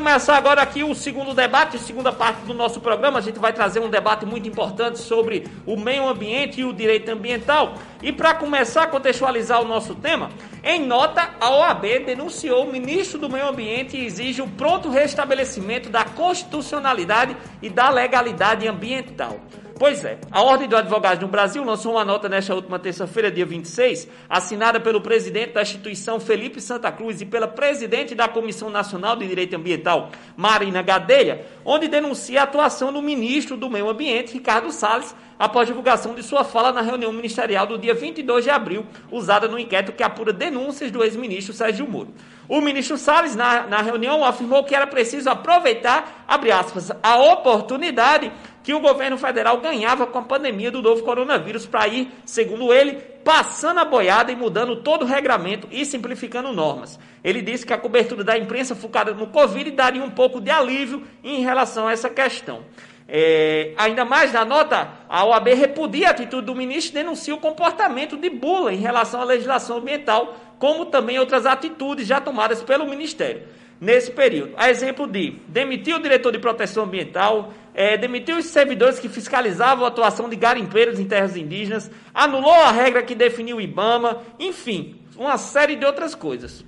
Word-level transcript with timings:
começar 0.00 0.38
agora 0.38 0.62
aqui 0.62 0.82
o 0.82 0.94
segundo 0.94 1.34
debate, 1.34 1.78
segunda 1.78 2.10
parte 2.10 2.38
do 2.46 2.54
nosso 2.54 2.80
programa. 2.80 3.18
A 3.18 3.20
gente 3.20 3.38
vai 3.38 3.52
trazer 3.52 3.80
um 3.80 3.90
debate 3.90 4.24
muito 4.24 4.48
importante 4.48 4.98
sobre 4.98 5.46
o 5.66 5.76
meio 5.76 6.08
ambiente 6.08 6.62
e 6.62 6.64
o 6.64 6.72
direito 6.72 7.10
ambiental. 7.10 7.74
E 8.02 8.10
para 8.10 8.32
começar 8.32 8.84
a 8.84 8.86
contextualizar 8.86 9.60
o 9.60 9.66
nosso 9.66 9.94
tema, 9.94 10.30
em 10.64 10.86
nota, 10.86 11.34
a 11.38 11.50
OAB 11.50 12.06
denunciou 12.06 12.64
o 12.64 12.72
ministro 12.72 13.18
do 13.18 13.28
Meio 13.28 13.46
Ambiente 13.46 13.98
e 13.98 14.06
exige 14.06 14.40
o 14.40 14.48
pronto 14.48 14.88
restabelecimento 14.88 15.90
da 15.90 16.02
constitucionalidade 16.02 17.36
e 17.60 17.68
da 17.68 17.90
legalidade 17.90 18.66
ambiental. 18.66 19.38
Pois 19.80 20.04
é, 20.04 20.18
a 20.30 20.42
Ordem 20.42 20.68
do 20.68 20.76
Advogado 20.76 21.22
no 21.22 21.28
Brasil 21.28 21.64
lançou 21.64 21.92
uma 21.92 22.04
nota 22.04 22.28
nesta 22.28 22.54
última 22.54 22.78
terça-feira, 22.78 23.30
dia 23.30 23.46
26, 23.46 24.06
assinada 24.28 24.78
pelo 24.78 25.00
presidente 25.00 25.54
da 25.54 25.62
instituição 25.62 26.20
Felipe 26.20 26.60
Santa 26.60 26.92
Cruz 26.92 27.22
e 27.22 27.24
pela 27.24 27.48
presidente 27.48 28.14
da 28.14 28.28
Comissão 28.28 28.68
Nacional 28.68 29.16
de 29.16 29.26
Direito 29.26 29.56
Ambiental, 29.56 30.10
Marina 30.36 30.82
Gadelha, 30.82 31.46
onde 31.64 31.88
denuncia 31.88 32.42
a 32.42 32.44
atuação 32.44 32.92
do 32.92 33.00
ministro 33.00 33.56
do 33.56 33.70
Meio 33.70 33.88
Ambiente, 33.88 34.34
Ricardo 34.34 34.70
Salles, 34.70 35.16
após 35.38 35.66
divulgação 35.66 36.14
de 36.14 36.22
sua 36.22 36.44
fala 36.44 36.70
na 36.70 36.82
reunião 36.82 37.10
ministerial 37.10 37.66
do 37.66 37.78
dia 37.78 37.94
22 37.94 38.44
de 38.44 38.50
abril, 38.50 38.84
usada 39.10 39.48
no 39.48 39.58
inquérito 39.58 39.92
que 39.92 40.02
apura 40.02 40.34
denúncias 40.34 40.90
do 40.90 41.02
ex-ministro 41.02 41.54
Sérgio 41.54 41.88
Moro. 41.88 42.12
O 42.46 42.60
ministro 42.60 42.98
Salles, 42.98 43.34
na, 43.34 43.66
na 43.66 43.80
reunião, 43.80 44.22
afirmou 44.22 44.64
que 44.64 44.74
era 44.74 44.86
preciso 44.86 45.30
aproveitar, 45.30 46.26
abre 46.28 46.52
aspas, 46.52 46.90
a 47.02 47.16
oportunidade 47.16 48.30
que 48.62 48.74
o 48.74 48.80
governo 48.80 49.16
federal 49.16 49.58
ganhava 49.58 50.06
com 50.06 50.18
a 50.18 50.22
pandemia 50.22 50.70
do 50.70 50.82
novo 50.82 51.02
coronavírus 51.02 51.66
para 51.66 51.88
ir, 51.88 52.10
segundo 52.24 52.72
ele, 52.72 52.94
passando 53.24 53.80
a 53.80 53.84
boiada 53.84 54.30
e 54.30 54.36
mudando 54.36 54.76
todo 54.76 55.02
o 55.02 55.06
regramento 55.06 55.66
e 55.70 55.84
simplificando 55.84 56.52
normas. 56.52 56.98
Ele 57.22 57.42
disse 57.42 57.66
que 57.66 57.72
a 57.72 57.78
cobertura 57.78 58.24
da 58.24 58.36
imprensa 58.36 58.74
focada 58.74 59.12
no 59.12 59.26
Covid 59.28 59.70
daria 59.70 60.02
um 60.02 60.10
pouco 60.10 60.40
de 60.40 60.50
alívio 60.50 61.02
em 61.22 61.40
relação 61.42 61.86
a 61.86 61.92
essa 61.92 62.08
questão. 62.08 62.64
É, 63.12 63.72
ainda 63.76 64.04
mais 64.04 64.32
na 64.32 64.44
nota, 64.44 64.88
a 65.08 65.24
OAB 65.24 65.48
repudia 65.48 66.08
a 66.08 66.10
atitude 66.12 66.46
do 66.46 66.54
ministro 66.54 66.92
e 66.92 67.02
denuncia 67.02 67.34
o 67.34 67.38
comportamento 67.38 68.16
de 68.16 68.30
bula 68.30 68.72
em 68.72 68.78
relação 68.78 69.20
à 69.20 69.24
legislação 69.24 69.78
ambiental, 69.78 70.36
como 70.60 70.86
também 70.86 71.18
outras 71.18 71.44
atitudes 71.44 72.06
já 72.06 72.20
tomadas 72.20 72.62
pelo 72.62 72.86
Ministério 72.86 73.42
nesse 73.80 74.10
período. 74.10 74.52
A 74.56 74.70
exemplo 74.70 75.06
de 75.06 75.30
demitir 75.48 75.96
o 75.96 76.00
diretor 76.00 76.30
de 76.30 76.38
proteção 76.38 76.84
ambiental, 76.84 77.52
é, 77.80 77.96
demitiu 77.96 78.36
os 78.36 78.44
servidores 78.44 78.98
que 78.98 79.08
fiscalizavam 79.08 79.86
a 79.86 79.88
atuação 79.88 80.28
de 80.28 80.36
garimpeiros 80.36 81.00
em 81.00 81.06
terras 81.06 81.34
indígenas, 81.34 81.90
anulou 82.12 82.52
a 82.52 82.70
regra 82.70 83.02
que 83.02 83.14
definiu 83.14 83.56
o 83.56 83.60
IBAMA, 83.60 84.18
enfim, 84.38 84.96
uma 85.16 85.38
série 85.38 85.76
de 85.76 85.86
outras 85.86 86.14
coisas. 86.14 86.62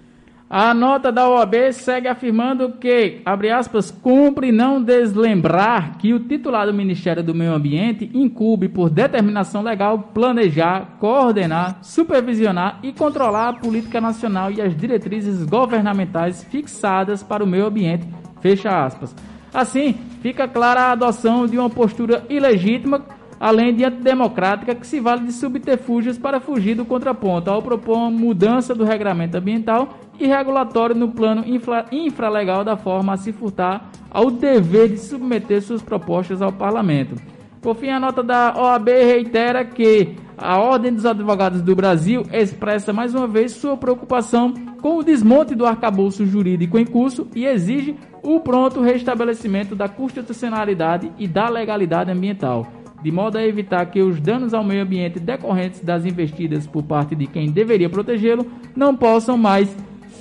A 0.48 0.72
nota 0.72 1.12
da 1.12 1.28
OAB 1.28 1.70
segue 1.72 2.08
afirmando 2.08 2.72
que, 2.80 3.20
abre 3.26 3.50
aspas, 3.50 3.90
cumpre 3.90 4.50
não 4.50 4.82
deslembrar 4.82 5.98
que 5.98 6.14
o 6.14 6.20
titular 6.20 6.66
do 6.66 6.72
Ministério 6.72 7.22
do 7.22 7.34
Meio 7.34 7.52
Ambiente 7.52 8.10
incube, 8.14 8.70
por 8.70 8.88
determinação 8.88 9.60
legal, 9.60 10.10
planejar, 10.14 10.96
coordenar, 10.98 11.80
supervisionar 11.82 12.80
e 12.82 12.90
controlar 12.90 13.48
a 13.50 13.52
política 13.52 14.00
nacional 14.00 14.50
e 14.50 14.62
as 14.62 14.74
diretrizes 14.74 15.44
governamentais 15.44 16.42
fixadas 16.44 17.22
para 17.22 17.44
o 17.44 17.46
meio 17.46 17.66
ambiente, 17.66 18.08
fecha 18.40 18.82
aspas. 18.82 19.14
Assim, 19.52 19.94
fica 20.20 20.48
clara 20.48 20.82
a 20.82 20.92
adoção 20.92 21.46
de 21.46 21.58
uma 21.58 21.68
postura 21.68 22.24
ilegítima, 22.30 23.04
além 23.38 23.74
de 23.74 23.84
antidemocrática, 23.84 24.74
que 24.74 24.86
se 24.86 24.98
vale 25.00 25.26
de 25.26 25.32
subterfúgios 25.32 26.16
para 26.16 26.40
fugir 26.40 26.74
do 26.74 26.84
contraponto, 26.84 27.50
ao 27.50 27.60
propor 27.60 27.98
uma 27.98 28.10
mudança 28.10 28.74
do 28.74 28.84
regramento 28.84 29.36
ambiental 29.36 29.98
e 30.18 30.26
regulatório 30.26 30.94
no 30.94 31.10
plano 31.10 31.44
infra, 31.46 31.84
infralegal 31.92 32.64
da 32.64 32.76
forma 32.76 33.12
a 33.12 33.16
se 33.16 33.32
furtar 33.32 33.90
ao 34.10 34.30
dever 34.30 34.88
de 34.88 34.98
submeter 34.98 35.60
suas 35.60 35.82
propostas 35.82 36.40
ao 36.40 36.52
parlamento. 36.52 37.16
Por 37.60 37.76
fim, 37.76 37.90
a 37.90 38.00
nota 38.00 38.22
da 38.22 38.54
OAB 38.56 38.88
reitera 38.88 39.64
que 39.64 40.16
a 40.36 40.58
Ordem 40.58 40.92
dos 40.92 41.06
Advogados 41.06 41.62
do 41.62 41.76
Brasil 41.76 42.22
expressa 42.32 42.92
mais 42.92 43.14
uma 43.14 43.28
vez 43.28 43.52
sua 43.52 43.76
preocupação 43.76 44.52
com 44.80 44.96
o 44.96 45.04
desmonte 45.04 45.54
do 45.54 45.64
arcabouço 45.64 46.26
jurídico 46.26 46.76
em 46.76 46.84
curso 46.84 47.28
e 47.34 47.46
exige 47.46 47.96
o 48.22 48.40
pronto 48.40 48.80
restabelecimento 48.80 49.74
da 49.74 49.88
constitucionalidade 49.88 51.10
e 51.18 51.26
da 51.26 51.48
legalidade 51.48 52.10
ambiental, 52.10 52.66
de 53.02 53.10
modo 53.10 53.36
a 53.36 53.44
evitar 53.44 53.84
que 53.86 54.00
os 54.00 54.20
danos 54.20 54.54
ao 54.54 54.62
meio 54.62 54.82
ambiente 54.82 55.18
decorrentes 55.18 55.80
das 55.80 56.06
investidas 56.06 56.66
por 56.66 56.84
parte 56.84 57.16
de 57.16 57.26
quem 57.26 57.50
deveria 57.50 57.90
protegê-lo 57.90 58.46
não 58.76 58.96
possam 58.96 59.36
mais 59.36 59.74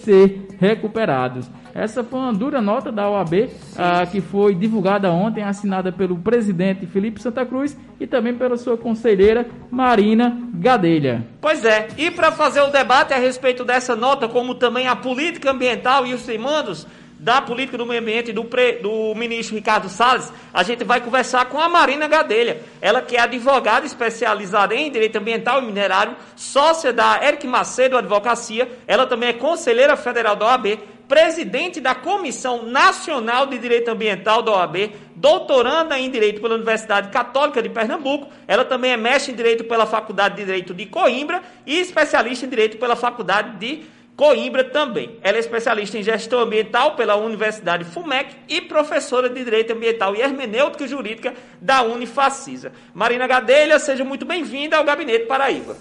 ser 0.03 0.47
recuperados. 0.59 1.49
Essa 1.73 2.03
foi 2.03 2.19
uma 2.19 2.33
dura 2.33 2.59
nota 2.59 2.91
da 2.91 3.09
OAB, 3.09 3.49
ah, 3.77 4.05
que 4.05 4.19
foi 4.19 4.53
divulgada 4.53 5.09
ontem, 5.09 5.41
assinada 5.41 5.91
pelo 5.91 6.17
presidente 6.17 6.85
Felipe 6.85 7.21
Santa 7.21 7.45
Cruz 7.45 7.77
e 7.99 8.05
também 8.05 8.35
pela 8.35 8.57
sua 8.57 8.77
conselheira 8.77 9.47
Marina 9.69 10.37
Gadelha. 10.53 11.25
Pois 11.39 11.63
é, 11.63 11.87
e 11.97 12.11
para 12.11 12.31
fazer 12.31 12.61
o 12.61 12.71
debate 12.71 13.13
a 13.13 13.17
respeito 13.17 13.63
dessa 13.63 13.95
nota, 13.95 14.27
como 14.27 14.55
também 14.55 14.87
a 14.87 14.95
política 14.95 15.51
ambiental 15.51 16.05
e 16.05 16.13
os 16.13 16.27
mandos 16.37 16.85
da 17.21 17.39
política 17.39 17.77
do 17.77 17.85
meio 17.85 18.01
ambiente 18.01 18.33
do, 18.33 18.43
pre, 18.43 18.79
do 18.79 19.13
ministro 19.13 19.55
Ricardo 19.55 19.87
Salles, 19.87 20.33
a 20.51 20.63
gente 20.63 20.83
vai 20.83 20.99
conversar 20.99 21.45
com 21.45 21.61
a 21.61 21.69
Marina 21.69 22.07
Gadelha. 22.07 22.63
Ela 22.81 22.99
que 22.99 23.15
é 23.15 23.19
advogada 23.19 23.85
especializada 23.85 24.73
em 24.73 24.89
direito 24.91 25.17
ambiental 25.17 25.61
e 25.61 25.65
minerário, 25.65 26.15
sócia 26.35 26.91
da 26.91 27.23
Eric 27.23 27.45
Macedo 27.45 27.95
Advocacia. 27.95 28.67
Ela 28.87 29.05
também 29.05 29.29
é 29.29 29.33
conselheira 29.33 29.95
federal 29.95 30.35
da 30.35 30.47
OAB, 30.47 30.79
presidente 31.07 31.79
da 31.79 31.93
Comissão 31.93 32.63
Nacional 32.63 33.45
de 33.45 33.59
Direito 33.59 33.89
Ambiental 33.89 34.41
da 34.41 34.53
OAB, 34.53 34.91
doutoranda 35.15 35.99
em 35.99 36.09
Direito 36.09 36.41
pela 36.41 36.55
Universidade 36.55 37.09
Católica 37.09 37.61
de 37.61 37.69
Pernambuco. 37.69 38.29
Ela 38.47 38.65
também 38.65 38.93
é 38.93 38.97
mestre 38.97 39.31
em 39.31 39.35
Direito 39.35 39.63
pela 39.65 39.85
Faculdade 39.85 40.37
de 40.37 40.45
Direito 40.45 40.73
de 40.73 40.87
Coimbra 40.87 41.43
e 41.67 41.79
especialista 41.79 42.47
em 42.47 42.49
Direito 42.49 42.77
pela 42.77 42.95
Faculdade 42.95 43.59
de 43.59 43.83
Coimbra 44.21 44.63
também. 44.63 45.17
Ela 45.23 45.37
é 45.37 45.39
especialista 45.39 45.97
em 45.97 46.03
gestão 46.03 46.41
ambiental 46.41 46.95
pela 46.95 47.15
Universidade 47.15 47.83
FUMEC 47.83 48.35
e 48.47 48.61
professora 48.61 49.27
de 49.27 49.43
Direito 49.43 49.73
Ambiental 49.73 50.15
e 50.15 50.21
Hermenêutica 50.21 50.87
Jurídica 50.87 51.33
da 51.59 51.81
Unifacisa. 51.81 52.71
Marina 52.93 53.25
Gadelha, 53.25 53.79
seja 53.79 54.03
muito 54.03 54.23
bem-vinda 54.23 54.77
ao 54.77 54.83
Gabinete 54.83 55.25
Paraíba. 55.25 55.75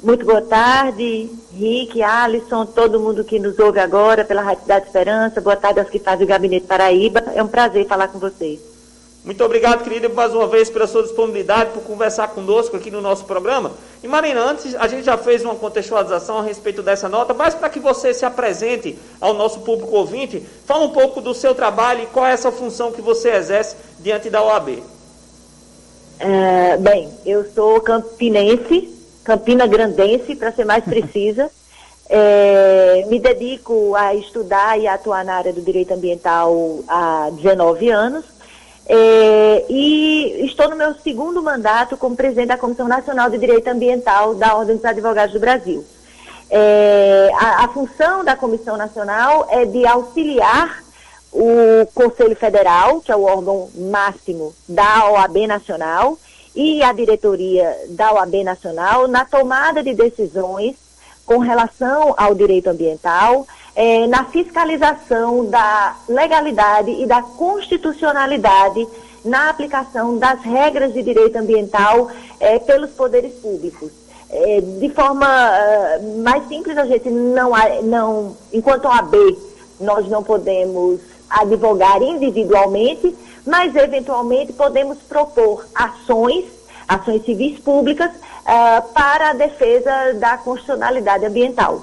Muito 0.00 0.24
boa 0.24 0.42
tarde, 0.42 1.28
Rick, 1.52 2.00
Alisson, 2.00 2.64
todo 2.66 3.00
mundo 3.00 3.24
que 3.24 3.40
nos 3.40 3.58
ouve 3.58 3.80
agora 3.80 4.24
pela 4.24 4.42
Rádio 4.42 4.62
Cidade 4.62 4.86
Esperança. 4.86 5.40
Boa 5.40 5.56
tarde 5.56 5.80
aos 5.80 5.90
que 5.90 5.98
fazem 5.98 6.24
o 6.24 6.28
Gabinete 6.28 6.68
Paraíba. 6.68 7.18
É 7.34 7.42
um 7.42 7.48
prazer 7.48 7.84
falar 7.88 8.06
com 8.06 8.20
vocês. 8.20 8.75
Muito 9.26 9.42
obrigado, 9.44 9.82
querida, 9.82 10.08
mais 10.08 10.32
uma 10.32 10.46
vez 10.46 10.70
pela 10.70 10.86
sua 10.86 11.02
disponibilidade, 11.02 11.72
por 11.72 11.82
conversar 11.82 12.28
conosco 12.28 12.76
aqui 12.76 12.92
no 12.92 13.00
nosso 13.00 13.24
programa. 13.24 13.72
E 14.00 14.06
Marina, 14.06 14.40
antes 14.40 14.72
a 14.76 14.86
gente 14.86 15.02
já 15.02 15.18
fez 15.18 15.44
uma 15.44 15.56
contextualização 15.56 16.38
a 16.38 16.42
respeito 16.42 16.80
dessa 16.80 17.08
nota, 17.08 17.34
mas 17.34 17.52
para 17.52 17.68
que 17.68 17.80
você 17.80 18.14
se 18.14 18.24
apresente 18.24 18.96
ao 19.20 19.34
nosso 19.34 19.62
público 19.62 19.96
ouvinte, 19.96 20.40
fala 20.64 20.84
um 20.84 20.90
pouco 20.90 21.20
do 21.20 21.34
seu 21.34 21.56
trabalho 21.56 22.04
e 22.04 22.06
qual 22.06 22.24
é 22.24 22.30
essa 22.30 22.52
função 22.52 22.92
que 22.92 23.02
você 23.02 23.30
exerce 23.30 23.74
diante 23.98 24.30
da 24.30 24.44
OAB. 24.44 24.80
É, 26.20 26.76
bem, 26.76 27.10
eu 27.26 27.44
sou 27.52 27.80
campinense, 27.80 28.88
campina 29.24 29.66
grandense, 29.66 30.36
para 30.36 30.52
ser 30.52 30.64
mais 30.64 30.84
precisa. 30.84 31.50
É, 32.08 33.04
me 33.08 33.18
dedico 33.18 33.96
a 33.96 34.14
estudar 34.14 34.78
e 34.78 34.86
a 34.86 34.94
atuar 34.94 35.24
na 35.24 35.34
área 35.34 35.52
do 35.52 35.60
direito 35.60 35.92
ambiental 35.92 36.78
há 36.86 37.30
19 37.32 37.90
anos. 37.90 38.35
É, 38.88 39.64
e 39.68 40.46
estou 40.46 40.70
no 40.70 40.76
meu 40.76 40.94
segundo 40.94 41.42
mandato 41.42 41.96
como 41.96 42.14
presidente 42.14 42.48
da 42.48 42.58
Comissão 42.58 42.86
Nacional 42.86 43.28
de 43.28 43.38
Direito 43.38 43.66
Ambiental 43.68 44.34
da 44.34 44.54
Ordem 44.54 44.76
dos 44.76 44.84
Advogados 44.84 45.32
do 45.32 45.40
Brasil. 45.40 45.84
É, 46.48 47.30
a, 47.34 47.64
a, 47.64 47.68
função 47.68 48.24
da 48.24 48.36
Comissão 48.36 48.76
Nacional 48.76 49.48
é 49.50 49.64
de 49.64 49.84
auxiliar 49.84 50.84
o 51.32 51.84
Conselho 51.92 52.36
Federal, 52.36 53.00
que 53.00 53.10
é 53.10 53.16
o 53.16 53.24
órgão 53.24 53.68
máximo 53.74 54.54
da 54.68 55.10
OAB 55.10 55.48
Nacional, 55.48 56.16
e 56.54 56.82
a 56.82 56.92
diretoria 56.92 57.76
da 57.90 58.12
OAB 58.12 58.44
Nacional 58.44 59.08
na 59.08 59.24
tomada 59.24 59.82
de 59.82 59.92
decisões 59.92 60.76
com 61.26 61.38
relação 61.38 62.14
ao 62.16 62.34
direito 62.34 62.68
ambiental, 62.68 63.46
é, 63.76 64.06
na 64.06 64.24
fiscalização 64.24 65.44
da 65.44 65.94
legalidade 66.08 66.90
e 66.90 67.06
da 67.06 67.20
constitucionalidade 67.20 68.88
na 69.22 69.50
aplicação 69.50 70.16
das 70.16 70.40
regras 70.42 70.94
de 70.94 71.02
direito 71.02 71.36
ambiental 71.36 72.10
é, 72.40 72.58
pelos 72.58 72.90
poderes 72.92 73.34
públicos. 73.34 73.90
É, 74.30 74.60
de 74.60 74.88
forma 74.90 75.26
uh, 75.26 76.22
mais 76.22 76.48
simples, 76.48 76.76
a 76.76 76.84
gente 76.84 77.08
não, 77.08 77.52
não, 77.84 78.36
enquanto 78.52 78.86
OAB, 78.86 79.14
nós 79.78 80.08
não 80.08 80.22
podemos 80.22 81.00
advogar 81.30 82.02
individualmente, 82.02 83.14
mas 83.46 83.74
eventualmente 83.76 84.52
podemos 84.52 84.98
propor 84.98 85.64
ações, 85.74 86.44
ações 86.88 87.24
civis 87.24 87.60
públicas, 87.60 88.10
uh, 88.10 88.92
para 88.92 89.30
a 89.30 89.34
defesa 89.34 90.14
da 90.14 90.38
constitucionalidade 90.38 91.24
ambiental. 91.24 91.82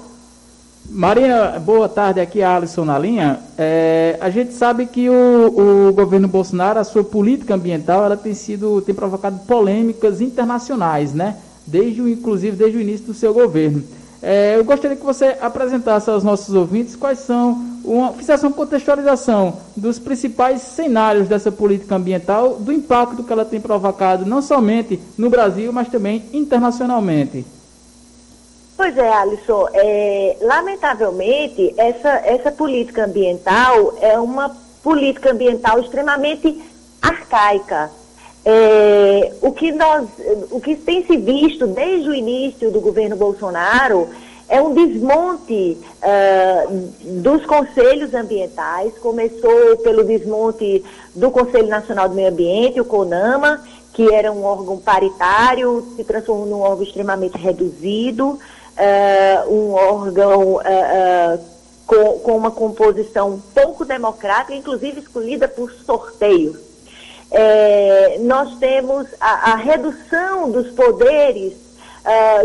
Marina, 0.88 1.58
boa 1.58 1.88
tarde, 1.88 2.20
aqui 2.20 2.40
é 2.40 2.44
Alisson 2.44 2.84
na 2.84 2.98
linha. 2.98 3.40
É, 3.56 4.18
a 4.20 4.28
gente 4.28 4.52
sabe 4.52 4.86
que 4.86 5.08
o, 5.08 5.88
o, 5.88 5.92
governo 5.92 6.28
Bolsonaro, 6.28 6.78
a 6.78 6.84
sua 6.84 7.02
política 7.02 7.54
ambiental, 7.54 8.04
ela 8.04 8.16
tem 8.16 8.34
sido, 8.34 8.80
tem 8.82 8.94
provocado 8.94 9.40
polêmicas 9.46 10.20
internacionais, 10.20 11.14
né? 11.14 11.36
Desde 11.66 12.02
o, 12.02 12.08
inclusive 12.08 12.56
desde 12.56 12.76
o 12.76 12.80
início 12.80 13.06
do 13.06 13.14
seu 13.14 13.32
governo. 13.32 13.82
É, 14.22 14.56
eu 14.56 14.64
gostaria 14.64 14.96
que 14.96 15.04
você 15.04 15.36
apresentasse 15.40 16.08
aos 16.08 16.22
nossos 16.22 16.54
ouvintes 16.54 16.94
quais 16.96 17.18
são, 17.18 17.62
uma, 17.84 18.12
fizesse 18.12 18.46
uma 18.46 18.52
contextualização 18.52 19.58
dos 19.76 19.98
principais 19.98 20.62
cenários 20.62 21.28
dessa 21.28 21.50
política 21.50 21.96
ambiental, 21.96 22.56
do 22.56 22.72
impacto 22.72 23.22
que 23.22 23.32
ela 23.32 23.44
tem 23.44 23.60
provocado, 23.60 24.24
não 24.24 24.40
somente 24.40 25.00
no 25.18 25.28
Brasil, 25.28 25.72
mas 25.72 25.88
também 25.88 26.24
internacionalmente. 26.32 27.44
Pois 28.76 28.96
é, 28.98 29.12
Alisson. 29.12 29.68
É, 29.72 30.36
lamentavelmente, 30.40 31.74
essa, 31.76 32.10
essa 32.24 32.50
política 32.50 33.04
ambiental 33.04 33.94
é 34.00 34.18
uma 34.18 34.54
política 34.82 35.30
ambiental 35.30 35.78
extremamente 35.80 36.60
arcaica. 37.00 37.90
É, 38.44 39.32
o, 39.40 39.52
que 39.52 39.72
nós, 39.72 40.06
o 40.50 40.60
que 40.60 40.76
tem 40.76 41.06
se 41.06 41.16
visto 41.16 41.66
desde 41.66 42.08
o 42.10 42.14
início 42.14 42.70
do 42.70 42.80
governo 42.80 43.16
Bolsonaro 43.16 44.08
é 44.48 44.60
um 44.60 44.74
desmonte 44.74 45.78
uh, 46.02 47.20
dos 47.22 47.46
conselhos 47.46 48.12
ambientais. 48.12 48.98
Começou 48.98 49.78
pelo 49.78 50.04
desmonte 50.04 50.84
do 51.14 51.30
Conselho 51.30 51.68
Nacional 51.68 52.08
do 52.08 52.14
Meio 52.14 52.28
Ambiente, 52.28 52.80
o 52.80 52.84
CONAMA, 52.84 53.64
que 53.94 54.12
era 54.12 54.30
um 54.30 54.44
órgão 54.44 54.76
paritário, 54.76 55.86
se 55.96 56.04
transformou 56.04 56.46
num 56.46 56.60
órgão 56.60 56.82
extremamente 56.82 57.38
reduzido 57.38 58.38
uh, 58.76 59.52
um 59.52 59.72
órgão 59.72 60.54
uh, 60.54 60.58
uh, 60.58 61.40
com, 61.86 62.18
com, 62.20 62.36
uma 62.36 62.50
composição 62.50 63.42
pouco 63.54 63.84
democrática, 63.84 64.54
inclusive 64.54 65.00
escolhida 65.00 65.48
por 65.48 65.72
sorteio. 65.72 66.56
É, 67.30 68.18
nós 68.20 68.58
temos 68.58 69.08
a, 69.20 69.52
a, 69.52 69.56
redução 69.56 70.52
dos 70.52 70.70
poderes 70.70 71.54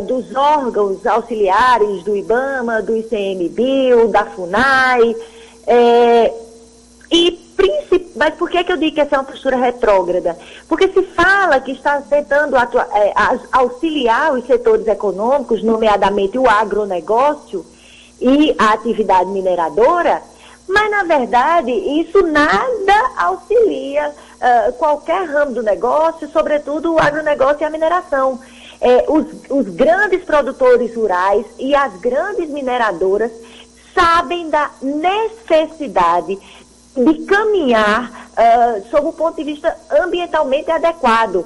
dos 0.07 0.33
órgãos 0.33 1.05
auxiliares 1.05 2.01
do 2.03 2.15
IBAMA, 2.15 2.81
do 2.81 2.95
ICMBio, 2.95 4.07
da 4.07 4.25
FUNAI, 4.25 5.15
é, 5.67 6.33
e 7.11 7.49
mas 8.15 8.35
por 8.35 8.49
que, 8.49 8.63
que 8.63 8.71
eu 8.71 8.77
digo 8.77 8.95
que 8.95 9.01
essa 9.01 9.15
é 9.15 9.19
uma 9.19 9.25
postura 9.25 9.57
retrógrada? 9.57 10.37
Porque 10.67 10.89
se 10.89 11.01
fala 11.03 11.59
que 11.59 11.71
está 11.71 12.01
tentando 12.01 12.55
atua, 12.55 12.87
é, 12.93 13.13
auxiliar 13.51 14.33
os 14.33 14.45
setores 14.45 14.87
econômicos, 14.87 15.63
nomeadamente 15.63 16.37
o 16.37 16.49
agronegócio 16.49 17.65
e 18.19 18.53
a 18.57 18.73
atividade 18.73 19.29
mineradora, 19.29 20.21
mas 20.67 20.91
na 20.91 21.03
verdade 21.03 21.71
isso 21.71 22.21
nada 22.27 23.11
auxilia 23.17 24.09
uh, 24.09 24.73
qualquer 24.73 25.25
ramo 25.25 25.53
do 25.53 25.63
negócio, 25.63 26.29
sobretudo 26.29 26.93
o 26.93 26.99
agronegócio 26.99 27.61
e 27.61 27.65
a 27.65 27.69
mineração. 27.69 28.39
É, 28.81 29.05
os, 29.09 29.25
os 29.49 29.67
grandes 29.75 30.23
produtores 30.23 30.95
rurais 30.95 31.45
e 31.57 31.75
as 31.75 31.93
grandes 31.99 32.49
mineradoras 32.49 33.31
sabem 33.93 34.49
da 34.49 34.69
necessidade 34.81 36.39
de 36.95 37.25
caminhar 37.25 38.29
uh, 38.31 38.89
sob 38.89 39.07
o 39.07 39.13
ponto 39.13 39.35
de 39.35 39.43
vista 39.43 39.75
ambientalmente 40.01 40.69
adequado. 40.71 41.45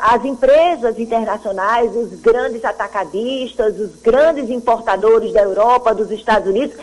As 0.00 0.24
empresas 0.24 0.98
internacionais, 0.98 1.94
os 1.94 2.20
grandes 2.20 2.64
atacadistas, 2.64 3.78
os 3.78 3.94
grandes 4.02 4.50
importadores 4.50 5.32
da 5.32 5.42
Europa, 5.42 5.94
dos 5.94 6.10
Estados 6.10 6.48
Unidos, 6.48 6.76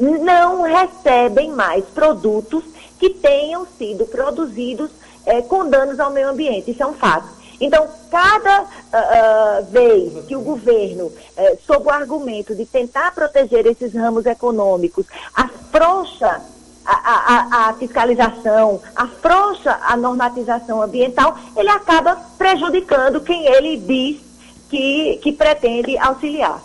não 0.00 0.62
recebem 0.62 1.50
mais 1.50 1.84
produtos 1.84 2.64
que 2.98 3.10
tenham 3.10 3.66
sido 3.76 4.06
produzidos 4.06 4.90
eh, 5.26 5.42
com 5.42 5.68
danos 5.68 6.00
ao 6.00 6.10
meio 6.10 6.30
ambiente. 6.30 6.70
Isso 6.70 6.82
é 6.82 6.86
um 6.86 6.94
fato. 6.94 7.28
Então, 7.60 7.86
cada 8.10 8.62
uh, 8.62 9.64
vez 9.70 10.24
que 10.26 10.34
o 10.34 10.40
governo, 10.40 11.04
uh, 11.06 11.58
sob 11.64 11.86
o 11.86 11.90
argumento 11.90 12.56
de 12.56 12.66
tentar 12.66 13.14
proteger 13.14 13.66
esses 13.66 13.94
ramos 13.94 14.26
econômicos, 14.26 15.06
afrouxa 15.32 16.40
a, 16.84 17.66
a, 17.66 17.68
a, 17.68 17.74
fiscalização, 17.74 18.80
afrouxa 18.94 19.78
a 19.82 19.96
normatização 19.96 20.82
ambiental, 20.82 21.36
ele 21.56 21.68
acaba 21.68 22.16
prejudicando 22.36 23.20
quem 23.20 23.46
ele 23.46 23.76
diz 23.76 24.20
que, 24.68 25.18
que 25.22 25.32
pretende 25.32 25.96
auxiliar. 25.98 26.60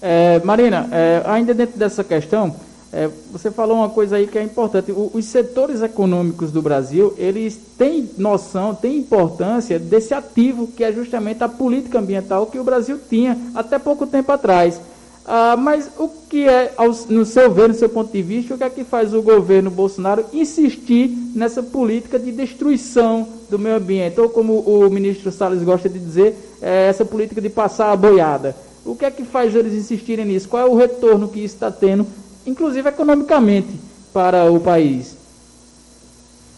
É, 0.00 0.40
Marina, 0.44 0.88
é, 0.92 1.22
ainda 1.26 1.52
dentro 1.52 1.78
dessa 1.78 2.04
questão, 2.04 2.54
é, 2.92 3.08
você 3.30 3.50
falou 3.50 3.78
uma 3.78 3.90
coisa 3.90 4.16
aí 4.16 4.26
que 4.26 4.38
é 4.38 4.42
importante. 4.42 4.90
O, 4.92 5.10
os 5.12 5.24
setores 5.26 5.82
econômicos 5.82 6.50
do 6.50 6.62
Brasil, 6.62 7.14
eles 7.18 7.58
têm 7.76 8.08
noção, 8.16 8.74
têm 8.74 8.98
importância 8.98 9.78
desse 9.78 10.14
ativo 10.14 10.68
que 10.68 10.82
é 10.82 10.92
justamente 10.92 11.42
a 11.44 11.48
política 11.48 11.98
ambiental 11.98 12.46
que 12.46 12.58
o 12.58 12.64
Brasil 12.64 12.98
tinha 13.08 13.36
até 13.54 13.78
pouco 13.78 14.06
tempo 14.06 14.32
atrás. 14.32 14.80
Ah, 15.30 15.58
mas 15.58 15.90
o 15.98 16.08
que 16.08 16.48
é, 16.48 16.72
no 17.10 17.22
seu 17.26 17.52
ver, 17.52 17.68
no 17.68 17.74
seu 17.74 17.90
ponto 17.90 18.10
de 18.10 18.22
vista, 18.22 18.54
o 18.54 18.56
que 18.56 18.64
é 18.64 18.70
que 18.70 18.82
faz 18.82 19.12
o 19.12 19.20
governo 19.20 19.70
Bolsonaro 19.70 20.24
insistir 20.32 21.10
nessa 21.34 21.62
política 21.62 22.18
de 22.18 22.32
destruição 22.32 23.28
do 23.50 23.58
meio 23.58 23.76
ambiente? 23.76 24.18
Ou 24.18 24.30
como 24.30 24.60
o 24.60 24.88
ministro 24.88 25.30
Salles 25.30 25.62
gosta 25.62 25.86
de 25.86 25.98
dizer, 25.98 26.34
é 26.62 26.88
essa 26.88 27.04
política 27.04 27.42
de 27.42 27.50
passar 27.50 27.92
a 27.92 27.96
boiada. 27.96 28.56
O 28.86 28.96
que 28.96 29.04
é 29.04 29.10
que 29.10 29.22
faz 29.22 29.54
eles 29.54 29.74
insistirem 29.74 30.24
nisso? 30.24 30.48
Qual 30.48 30.66
é 30.66 30.66
o 30.66 30.74
retorno 30.74 31.28
que 31.28 31.44
isso 31.44 31.56
está 31.56 31.70
tendo, 31.70 32.06
inclusive 32.46 32.88
economicamente, 32.88 33.78
para 34.14 34.50
o 34.50 34.58
país? 34.58 35.14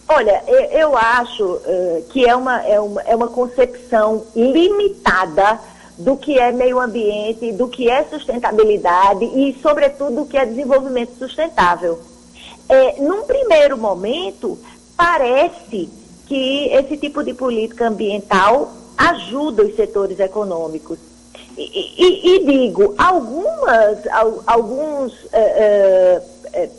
Olha, 0.07 0.43
eu 0.71 0.95
acho 0.95 1.43
uh, 1.43 2.05
que 2.09 2.25
é 2.25 2.33
uma, 2.33 2.65
é, 2.65 2.79
uma, 2.79 3.01
é 3.01 3.15
uma 3.15 3.27
concepção 3.27 4.23
limitada 4.33 5.59
do 6.03 6.17
que 6.17 6.37
é 6.37 6.51
meio 6.51 6.79
ambiente, 6.79 7.51
do 7.51 7.67
que 7.67 7.89
é 7.89 8.03
sustentabilidade 8.03 9.25
e, 9.25 9.57
sobretudo, 9.61 10.15
do 10.15 10.25
que 10.25 10.37
é 10.37 10.45
desenvolvimento 10.45 11.17
sustentável. 11.17 11.99
É, 12.67 13.01
num 13.01 13.23
primeiro 13.23 13.77
momento, 13.77 14.57
parece 14.97 15.89
que 16.25 16.69
esse 16.71 16.97
tipo 16.97 17.23
de 17.23 17.33
política 17.33 17.87
ambiental 17.87 18.71
ajuda 18.97 19.63
os 19.63 19.75
setores 19.75 20.19
econômicos. 20.19 20.97
E, 21.57 21.63
e, 21.97 22.35
e 22.35 22.45
digo, 22.45 22.95
algumas, 22.97 23.99
alguns 24.47 25.13
uh, 25.13 26.17
uh, 26.17 26.69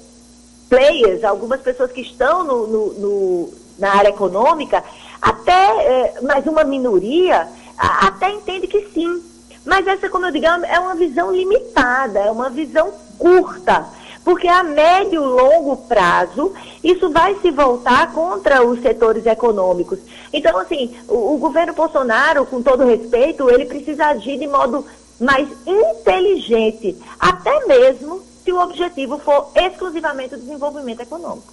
players, 0.69 1.23
algumas 1.23 1.61
pessoas 1.61 1.93
que 1.93 2.01
estão 2.01 2.43
no, 2.43 2.67
no, 2.67 2.93
no, 2.95 3.49
na 3.79 3.95
área 3.95 4.09
econômica, 4.09 4.83
até, 5.21 6.15
mas 6.23 6.47
uma 6.47 6.65
minoria, 6.65 7.47
até 7.77 8.31
entende 8.31 8.67
que 8.67 8.89
sim. 8.93 9.23
Mas 9.65 9.87
essa, 9.87 10.09
como 10.09 10.27
eu 10.27 10.33
digo, 10.33 10.47
é 10.47 10.79
uma 10.81 10.95
visão 10.95 11.35
limitada, 11.35 12.19
é 12.19 12.31
uma 12.31 12.51
visão 12.51 12.93
curta. 13.19 13.87
Porque 14.25 14.47
a 14.47 14.63
médio 14.63 15.23
e 15.23 15.27
longo 15.27 15.77
prazo, 15.89 16.53
isso 16.83 17.11
vai 17.11 17.35
se 17.41 17.51
voltar 17.51 18.13
contra 18.13 18.65
os 18.65 18.81
setores 18.81 19.27
econômicos. 19.27 19.99
Então, 20.33 20.57
assim, 20.59 20.97
o, 21.09 21.35
o 21.35 21.39
governo 21.39 21.73
Bolsonaro, 21.75 22.47
com 22.47 22.63
todo 22.63 22.85
respeito, 22.85 23.51
ele 23.51 23.67
precisa 23.67 24.07
agir 24.07 24.39
de 24.39 24.47
modo 24.47 24.87
mais 25.21 25.49
inteligente, 25.67 26.97
até 27.19 27.67
mesmo 27.67 28.23
se 28.45 28.53
o 28.53 28.61
objetivo 28.61 29.19
for 29.19 29.51
exclusivamente 29.55 30.35
o 30.35 30.39
desenvolvimento 30.39 31.01
econômico. 31.01 31.53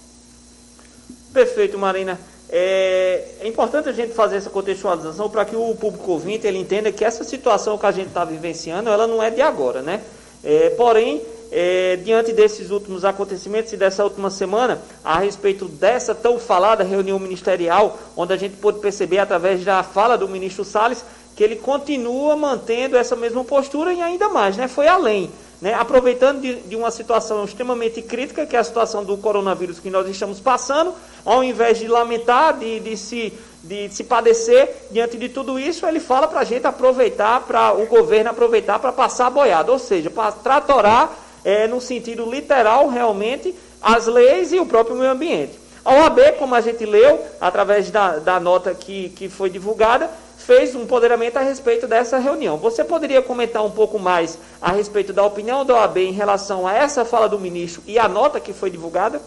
Perfeito, 1.32 1.78
Marina. 1.78 2.18
É, 2.52 3.24
é, 3.42 3.46
importante 3.46 3.88
a 3.88 3.92
gente 3.92 4.12
fazer 4.12 4.36
essa 4.36 4.50
contextualização 4.50 5.30
para 5.30 5.44
que 5.44 5.54
o 5.54 5.72
público 5.76 6.10
ouvinte 6.10 6.48
ele 6.48 6.58
entenda 6.58 6.90
que 6.90 7.04
essa 7.04 7.22
situação 7.22 7.78
que 7.78 7.86
a 7.86 7.92
gente 7.92 8.08
está 8.08 8.24
vivenciando, 8.24 8.90
ela 8.90 9.06
não 9.06 9.22
é 9.22 9.30
de 9.30 9.40
agora, 9.40 9.82
né? 9.82 10.00
É, 10.42 10.70
porém, 10.70 11.22
é, 11.52 11.96
diante 12.02 12.32
desses 12.32 12.70
últimos 12.70 13.04
acontecimentos 13.04 13.72
e 13.72 13.76
dessa 13.76 14.02
última 14.02 14.30
semana, 14.30 14.82
a 15.04 15.20
respeito 15.20 15.66
dessa 15.66 16.12
tão 16.12 16.40
falada 16.40 16.82
reunião 16.82 17.20
ministerial, 17.20 17.96
onde 18.16 18.32
a 18.32 18.36
gente 18.36 18.56
pôde 18.56 18.80
perceber 18.80 19.18
através 19.18 19.64
da 19.64 19.84
fala 19.84 20.18
do 20.18 20.28
ministro 20.28 20.64
Salles 20.64 21.04
que 21.36 21.44
ele 21.44 21.56
continua 21.56 22.34
mantendo 22.34 22.96
essa 22.96 23.14
mesma 23.14 23.44
postura 23.44 23.92
e 23.92 24.02
ainda 24.02 24.28
mais, 24.28 24.56
né? 24.56 24.66
Foi 24.66 24.88
além. 24.88 25.30
Né, 25.60 25.74
aproveitando 25.74 26.40
de, 26.40 26.54
de, 26.54 26.74
uma 26.74 26.90
situação 26.90 27.44
extremamente 27.44 28.00
crítica, 28.00 28.46
que 28.46 28.56
é 28.56 28.58
a 28.58 28.64
situação 28.64 29.04
do 29.04 29.18
coronavírus 29.18 29.78
que 29.78 29.90
nós 29.90 30.08
estamos 30.08 30.40
passando, 30.40 30.94
ao 31.22 31.44
invés 31.44 31.78
de 31.78 31.86
lamentar, 31.86 32.58
de, 32.58 32.80
de 32.80 32.96
se, 32.96 33.30
de 33.62 33.90
se 33.90 34.04
padecer 34.04 34.88
diante 34.90 35.18
de 35.18 35.28
tudo 35.28 35.60
isso, 35.60 35.86
ele 35.86 36.00
fala 36.00 36.26
para 36.26 36.40
a 36.40 36.44
gente 36.44 36.66
aproveitar, 36.66 37.42
para 37.42 37.74
o 37.74 37.84
governo 37.84 38.30
aproveitar 38.30 38.78
para 38.78 38.90
passar 38.90 39.26
a 39.26 39.30
boiada, 39.30 39.70
ou 39.70 39.78
seja, 39.78 40.08
para 40.08 40.32
tratorar, 40.32 41.12
é, 41.44 41.66
no 41.66 41.78
sentido 41.78 42.24
literal, 42.24 42.88
realmente, 42.88 43.54
as 43.82 44.06
leis 44.06 44.54
e 44.54 44.58
o 44.58 44.64
próprio 44.64 44.96
meio 44.96 45.10
ambiente. 45.10 45.58
A 45.84 45.94
OAB, 45.94 46.38
como 46.38 46.54
a 46.54 46.60
gente 46.60 46.84
leu, 46.86 47.22
através 47.40 47.90
da, 47.90 48.18
da 48.18 48.38
nota 48.38 48.74
que, 48.74 49.10
que 49.10 49.28
foi 49.28 49.50
divulgada, 49.50 50.10
fez 50.50 50.74
um 50.74 50.82
empoderamento 50.82 51.36
a 51.36 51.42
respeito 51.42 51.86
dessa 51.86 52.18
reunião. 52.18 52.56
Você 52.56 52.82
poderia 52.82 53.22
comentar 53.22 53.64
um 53.64 53.70
pouco 53.70 54.00
mais 54.00 54.36
a 54.60 54.72
respeito 54.72 55.12
da 55.12 55.24
opinião 55.24 55.64
da 55.64 55.74
OAB 55.74 55.98
em 55.98 56.10
relação 56.10 56.66
a 56.66 56.74
essa 56.74 57.04
fala 57.04 57.28
do 57.28 57.38
ministro 57.38 57.80
e 57.86 58.00
a 58.00 58.08
nota 58.08 58.40
que 58.40 58.52
foi 58.52 58.68
divulgada? 58.68 59.22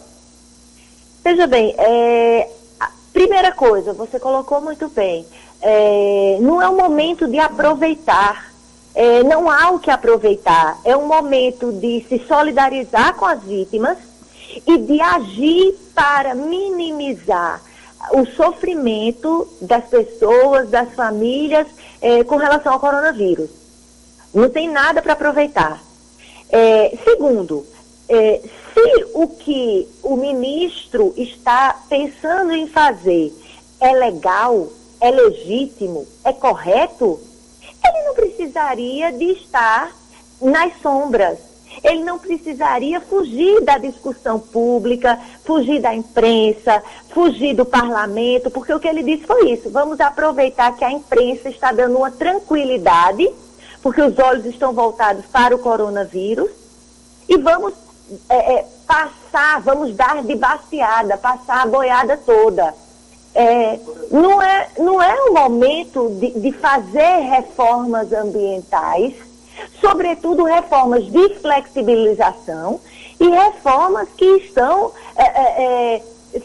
Veja 1.24 1.48
bem, 1.48 1.74
é, 1.78 2.50
primeira 3.14 3.54
coisa, 3.54 3.94
você 3.94 4.20
colocou 4.20 4.60
muito 4.60 4.90
bem, 4.90 5.26
é, 5.62 6.40
não 6.42 6.62
é 6.62 6.68
um 6.68 6.76
momento 6.76 7.26
de 7.26 7.40
aproveitar, 7.40 8.52
é, 8.94 9.24
não 9.24 9.50
há 9.50 9.70
o 9.70 9.80
que 9.80 9.90
aproveitar, 9.90 10.78
é 10.84 10.94
um 10.98 11.08
momento 11.08 11.72
de 11.72 12.06
se 12.10 12.20
solidarizar 12.28 13.16
com 13.16 13.26
as 13.26 13.42
vítimas 13.42 13.98
e 14.68 14.78
de 14.78 15.00
agir 15.00 15.74
para 15.96 16.36
minimizar 16.36 17.62
o 18.12 18.26
sofrimento 18.26 19.48
das 19.62 19.86
pessoas, 19.86 20.70
das 20.70 20.94
famílias 20.94 21.68
é, 22.02 22.24
com 22.24 22.36
relação 22.36 22.74
ao 22.74 22.80
coronavírus. 22.80 23.50
Não 24.34 24.50
tem 24.50 24.70
nada 24.70 25.02
para 25.02 25.14
aproveitar. 25.14 25.82
É, 26.50 26.98
segundo, 27.04 27.66
é, 28.10 28.42
se 28.74 29.06
o 29.14 29.28
que 29.28 29.88
o 30.02 30.16
ministro 30.16 31.14
está 31.16 31.80
pensando 31.88 32.52
em 32.52 32.68
fazer 32.68 33.34
é 33.80 33.92
legal, 33.94 34.68
é 35.00 35.12
legítimo, 35.12 36.08
é 36.24 36.34
correto, 36.34 37.20
ele 37.86 38.04
não 38.06 38.14
precisaria 38.16 39.12
de 39.12 39.26
estar 39.32 39.96
nas 40.42 40.74
sombras 40.82 41.53
ele 41.84 42.04
não 42.04 42.20
precisaria 42.20 43.00
fugir 43.00 43.62
da 43.62 43.78
discussão 43.78 44.40
pública, 44.40 45.20
fugir 45.46 45.82
da 45.82 45.94
imprensa, 45.94 46.84
fugir 47.10 47.56
do 47.56 47.66
parlamento, 47.66 48.52
porque 48.52 48.74
o 48.74 48.80
que 48.80 48.88
ele 48.88 49.04
disse 49.04 49.26
foi 49.26 49.52
isso. 49.52 49.70
Vamos 49.70 50.00
aproveitar 50.00 50.76
que 50.76 50.84
a 50.84 50.92
imprensa 50.92 51.50
está 51.50 51.72
dando 51.72 51.98
uma 51.98 52.12
tranquilidade, 52.12 53.30
porque 53.82 54.02
os 54.02 54.18
olhos 54.20 54.46
estão 54.46 54.74
voltados 54.74 55.26
para 55.26 55.56
o 55.56 55.60
coronavírus, 55.60 56.50
e 57.28 57.38
vamos 57.38 57.74
é, 58.30 58.56
é, 58.56 58.66
passar, 58.86 59.62
vamos 59.62 59.96
dar 59.96 60.24
de 60.24 60.36
baseada, 60.36 61.18
passar 61.18 61.64
a 61.64 61.68
boiada 61.68 62.18
toda. 62.18 62.74
É, 63.36 63.80
não, 64.12 64.42
é, 64.42 64.70
não 64.78 65.02
é 65.02 65.16
o 65.24 65.34
momento 65.34 66.10
de, 66.20 66.40
de 66.40 66.52
fazer 66.52 67.20
reformas 67.30 68.14
ambientais 68.14 69.33
sobretudo 69.80 70.44
reformas 70.44 71.06
de 71.06 71.30
flexibilização 71.36 72.80
e 73.20 73.30
reformas 73.30 74.10
que 74.18 74.26
estão 74.38 74.92
é, 75.16 75.24
é, 75.24 76.02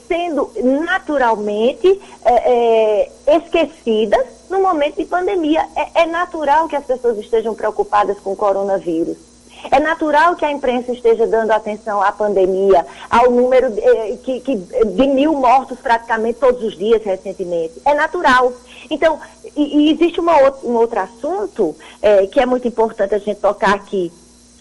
sendo 0.07 0.51
naturalmente 0.85 2.01
é, 2.25 3.11
esquecidas 3.27 4.27
no 4.51 4.61
momento 4.61 4.97
de 4.97 5.05
pandemia. 5.05 5.67
É, 5.75 6.03
é 6.03 6.07
natural 6.07 6.69
que 6.69 6.77
as 6.77 6.85
pessoas 6.85 7.19
estejam 7.19 7.55
preocupadas 7.55 8.19
com 8.21 8.33
o 8.33 8.37
coronavírus. 8.37 9.28
É 9.71 9.81
natural 9.81 10.37
que 10.37 10.45
a 10.45 10.51
imprensa 10.51 10.93
esteja 10.93 11.27
dando 11.27 11.51
atenção 11.51 12.03
à 12.03 12.13
pandemia, 12.13 12.87
ao 13.11 13.31
número 13.31 13.71
de, 13.71 14.17
que, 14.19 14.41
que, 14.41 14.57
de 14.57 15.07
mil 15.07 15.35
mortos 15.35 15.79
praticamente 15.81 16.39
todos 16.39 16.63
os 16.63 16.77
dias 16.77 17.03
recentemente. 17.03 17.75
É 17.85 17.95
natural. 17.95 18.53
Então, 18.91 19.19
e, 19.57 19.89
e 19.89 19.93
existe 19.93 20.21
uma 20.21 20.37
um 20.63 20.75
outro 20.77 21.01
assunto 21.01 21.77
é, 22.01 22.27
que 22.27 22.41
é 22.41 22.47
muito 22.47 22.69
importante 22.69 23.15
a 23.15 23.19
gente 23.19 23.41
tocar 23.41 23.75
aqui. 23.75 24.13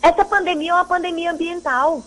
Essa 0.02 0.26
pandemia 0.26 0.72
é 0.72 0.74
uma 0.74 0.86
pandemia 0.86 1.32
ambiental. 1.32 2.02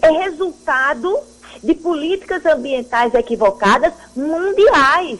É 0.00 0.10
resultado 0.10 1.18
de 1.62 1.74
políticas 1.74 2.44
ambientais 2.46 3.14
equivocadas 3.14 3.92
mundiais. 4.14 5.18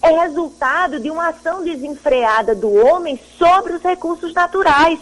É 0.00 0.10
resultado 0.20 0.98
de 0.98 1.10
uma 1.10 1.28
ação 1.28 1.62
desenfreada 1.62 2.54
do 2.54 2.72
homem 2.72 3.20
sobre 3.38 3.74
os 3.74 3.82
recursos 3.82 4.34
naturais. 4.34 4.98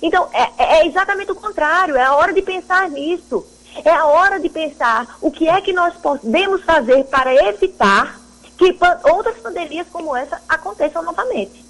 Então, 0.00 0.28
é, 0.32 0.82
é 0.82 0.86
exatamente 0.86 1.32
o 1.32 1.34
contrário. 1.34 1.96
É 1.96 2.04
a 2.04 2.14
hora 2.14 2.32
de 2.32 2.42
pensar 2.42 2.88
nisso. 2.88 3.44
É 3.84 3.90
a 3.90 4.06
hora 4.06 4.38
de 4.38 4.48
pensar 4.48 5.16
o 5.20 5.30
que 5.30 5.48
é 5.48 5.60
que 5.60 5.72
nós 5.72 5.94
podemos 5.94 6.62
fazer 6.62 7.04
para 7.04 7.34
evitar 7.48 8.20
que 8.56 8.76
outras 9.10 9.36
pandemias 9.38 9.86
como 9.90 10.14
essa 10.14 10.40
aconteçam 10.48 11.02
novamente. 11.02 11.64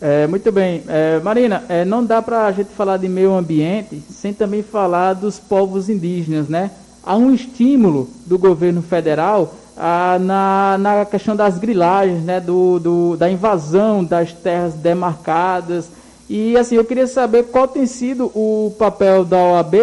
É, 0.00 0.26
muito 0.26 0.52
bem. 0.52 0.82
É, 0.88 1.18
Marina, 1.20 1.64
é, 1.68 1.84
não 1.84 2.04
dá 2.04 2.20
para 2.20 2.46
a 2.46 2.52
gente 2.52 2.68
falar 2.70 2.98
de 2.98 3.08
meio 3.08 3.34
ambiente 3.34 4.02
sem 4.10 4.34
também 4.34 4.62
falar 4.62 5.14
dos 5.14 5.38
povos 5.38 5.88
indígenas, 5.88 6.48
né? 6.48 6.70
Há 7.02 7.16
um 7.16 7.32
estímulo 7.32 8.10
do 8.26 8.38
governo 8.38 8.82
federal 8.82 9.54
ah, 9.76 10.18
na, 10.20 10.76
na 10.78 11.04
questão 11.06 11.34
das 11.34 11.56
grilagens, 11.56 12.22
né? 12.22 12.40
Do, 12.40 12.78
do, 12.78 13.16
da 13.16 13.30
invasão 13.30 14.04
das 14.04 14.32
terras 14.32 14.74
demarcadas. 14.74 15.88
E 16.28 16.56
assim, 16.56 16.74
eu 16.74 16.84
queria 16.84 17.06
saber 17.06 17.44
qual 17.44 17.68
tem 17.68 17.86
sido 17.86 18.26
o 18.34 18.74
papel 18.78 19.24
da 19.24 19.36
OAB 19.36 19.74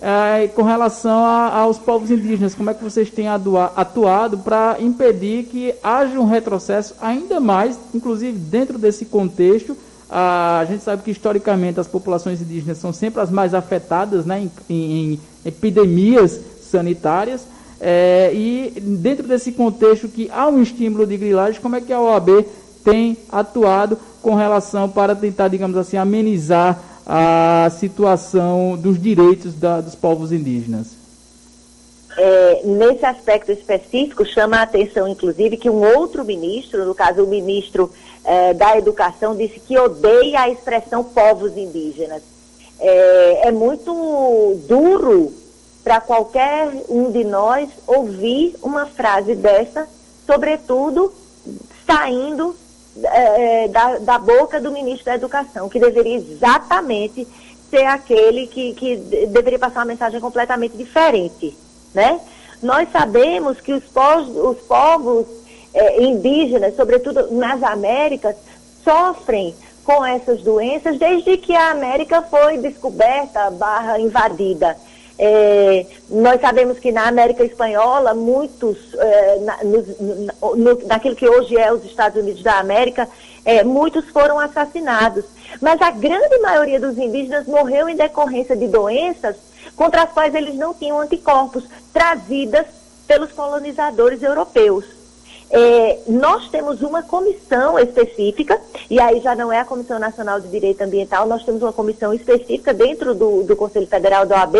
é, 0.00 0.46
com 0.48 0.62
relação 0.62 1.24
a, 1.24 1.56
aos 1.58 1.76
povos 1.78 2.10
indígenas, 2.10 2.54
como 2.54 2.70
é 2.70 2.74
que 2.74 2.84
vocês 2.84 3.10
têm 3.10 3.26
atuado 3.28 4.38
para 4.38 4.76
impedir 4.78 5.44
que 5.44 5.74
haja 5.82 6.18
um 6.20 6.26
retrocesso 6.26 6.94
ainda 7.00 7.40
mais, 7.40 7.78
inclusive 7.92 8.38
dentro 8.38 8.78
desse 8.78 9.04
contexto, 9.04 9.76
a, 10.08 10.64
gente 10.68 10.84
sabe 10.84 11.02
que 11.02 11.10
historicamente 11.10 11.80
as 11.80 11.88
populações 11.88 12.40
indígenas 12.40 12.78
são 12.78 12.92
sempre 12.92 13.20
as 13.20 13.30
mais 13.30 13.52
afetadas 13.54 14.24
né, 14.24 14.40
em, 14.40 14.50
em, 14.70 15.12
em 15.12 15.20
epidemias 15.44 16.40
sanitárias, 16.62 17.44
é, 17.80 18.32
e 18.34 18.80
dentro 18.80 19.26
desse 19.26 19.52
contexto 19.52 20.08
que 20.08 20.30
há 20.32 20.48
um 20.48 20.62
estímulo 20.62 21.06
de 21.06 21.16
grilagem, 21.16 21.60
como 21.60 21.76
é 21.76 21.80
que 21.80 21.92
a 21.92 22.00
OAB 22.00 22.44
tem 22.84 23.16
atuado 23.30 23.98
com 24.28 24.34
relação 24.34 24.90
para 24.90 25.16
tentar, 25.16 25.48
digamos 25.48 25.74
assim, 25.74 25.96
amenizar 25.96 26.78
a 27.06 27.70
situação 27.70 28.76
dos 28.76 29.00
direitos 29.00 29.54
da, 29.54 29.80
dos 29.80 29.94
povos 29.94 30.32
indígenas? 30.32 30.88
É, 32.14 32.60
nesse 32.62 33.06
aspecto 33.06 33.50
específico, 33.50 34.26
chama 34.26 34.58
a 34.58 34.62
atenção, 34.64 35.08
inclusive, 35.08 35.56
que 35.56 35.70
um 35.70 35.82
outro 35.96 36.26
ministro, 36.26 36.84
no 36.84 36.94
caso 36.94 37.24
o 37.24 37.26
ministro 37.26 37.90
é, 38.22 38.52
da 38.52 38.76
Educação, 38.76 39.34
disse 39.34 39.60
que 39.60 39.78
odeia 39.78 40.42
a 40.42 40.50
expressão 40.50 41.02
povos 41.02 41.56
indígenas. 41.56 42.20
É, 42.78 43.48
é 43.48 43.50
muito 43.50 44.60
duro 44.68 45.32
para 45.82 46.02
qualquer 46.02 46.70
um 46.90 47.10
de 47.10 47.24
nós 47.24 47.70
ouvir 47.86 48.56
uma 48.62 48.84
frase 48.84 49.34
dessa, 49.34 49.88
sobretudo 50.26 51.14
saindo 51.86 52.54
é, 53.04 53.64
é, 53.64 53.68
da, 53.68 53.98
da 53.98 54.18
boca 54.18 54.60
do 54.60 54.70
ministro 54.70 55.06
da 55.06 55.14
Educação, 55.14 55.68
que 55.68 55.78
deveria 55.78 56.16
exatamente 56.16 57.26
ser 57.70 57.84
aquele 57.84 58.46
que, 58.46 58.72
que 58.74 58.96
deveria 59.26 59.58
passar 59.58 59.80
uma 59.80 59.86
mensagem 59.86 60.20
completamente 60.20 60.76
diferente, 60.76 61.56
né? 61.94 62.20
Nós 62.62 62.90
sabemos 62.90 63.60
que 63.60 63.72
os 63.72 63.84
povos, 63.84 64.36
os 64.36 64.58
povos 64.66 65.26
é, 65.72 66.02
indígenas, 66.02 66.74
sobretudo 66.74 67.30
nas 67.32 67.62
Américas, 67.62 68.36
sofrem 68.82 69.54
com 69.84 70.04
essas 70.04 70.42
doenças 70.42 70.98
desde 70.98 71.36
que 71.36 71.54
a 71.54 71.70
América 71.70 72.22
foi 72.22 72.58
descoberta 72.58 73.50
barra 73.50 73.98
invadida. 73.98 74.76
É, 75.18 75.84
nós 76.08 76.40
sabemos 76.40 76.78
que 76.78 76.92
na 76.92 77.08
América 77.08 77.44
Espanhola, 77.44 78.14
muitos, 78.14 78.78
é, 78.94 79.38
na, 79.40 79.58
no, 79.64 80.56
no, 80.56 80.86
naquilo 80.86 81.16
que 81.16 81.28
hoje 81.28 81.56
é 81.56 81.72
os 81.72 81.84
Estados 81.84 82.22
Unidos 82.22 82.42
da 82.42 82.58
América, 82.58 83.08
é, 83.44 83.64
muitos 83.64 84.08
foram 84.10 84.38
assassinados. 84.38 85.24
Mas 85.60 85.82
a 85.82 85.90
grande 85.90 86.38
maioria 86.38 86.78
dos 86.78 86.96
indígenas 86.96 87.46
morreu 87.46 87.88
em 87.88 87.96
decorrência 87.96 88.56
de 88.56 88.68
doenças 88.68 89.36
contra 89.74 90.02
as 90.02 90.12
quais 90.12 90.34
eles 90.34 90.54
não 90.54 90.72
tinham 90.72 91.00
anticorpos, 91.00 91.64
trazidas 91.92 92.66
pelos 93.06 93.32
colonizadores 93.32 94.22
europeus. 94.22 94.84
É, 95.50 96.00
nós 96.06 96.48
temos 96.50 96.82
uma 96.82 97.02
comissão 97.02 97.78
específica, 97.78 98.60
e 98.90 99.00
aí 99.00 99.20
já 99.20 99.34
não 99.34 99.50
é 99.50 99.60
a 99.60 99.64
Comissão 99.64 99.98
Nacional 99.98 100.40
de 100.40 100.48
Direito 100.48 100.82
Ambiental, 100.82 101.26
nós 101.26 101.42
temos 101.42 101.62
uma 101.62 101.72
comissão 101.72 102.12
específica 102.12 102.74
dentro 102.74 103.14
do, 103.14 103.42
do 103.44 103.56
Conselho 103.56 103.86
Federal 103.86 104.26
da 104.26 104.40
OAB 104.40 104.56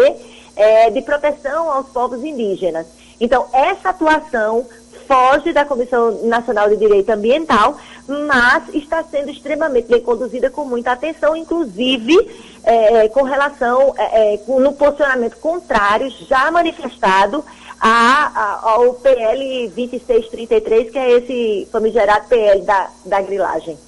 é, 0.59 0.91
de 0.91 1.01
proteção 1.01 1.71
aos 1.71 1.87
povos 1.89 2.23
indígenas. 2.23 2.87
Então, 3.21 3.47
essa 3.53 3.91
atuação 3.91 4.67
foge 5.07 5.53
da 5.53 5.65
Comissão 5.65 6.25
Nacional 6.25 6.69
de 6.69 6.77
Direito 6.77 7.09
Ambiental, 7.11 7.79
mas 8.07 8.75
está 8.75 9.03
sendo 9.03 9.31
extremamente 9.31 9.89
bem 9.89 10.03
conduzida 10.03 10.51
com 10.51 10.65
muita 10.65 10.93
atenção, 10.93 11.35
inclusive 11.35 12.15
é, 12.63 13.09
com 13.09 13.23
relação 13.23 13.95
é, 13.97 14.35
é 14.35 14.41
no 14.47 14.73
posicionamento 14.73 15.37
contrário 15.37 16.11
já 16.11 16.51
manifestado 16.51 17.43
a, 17.81 18.27
a, 18.35 18.71
ao 18.71 18.95
PL 18.95 19.69
2633, 19.69 20.91
que 20.91 20.99
é 20.99 21.11
esse 21.13 21.69
famigerado 21.71 22.29
PL 22.29 22.63
da, 22.63 22.91
da 23.07 23.23
grilagem. 23.23 23.79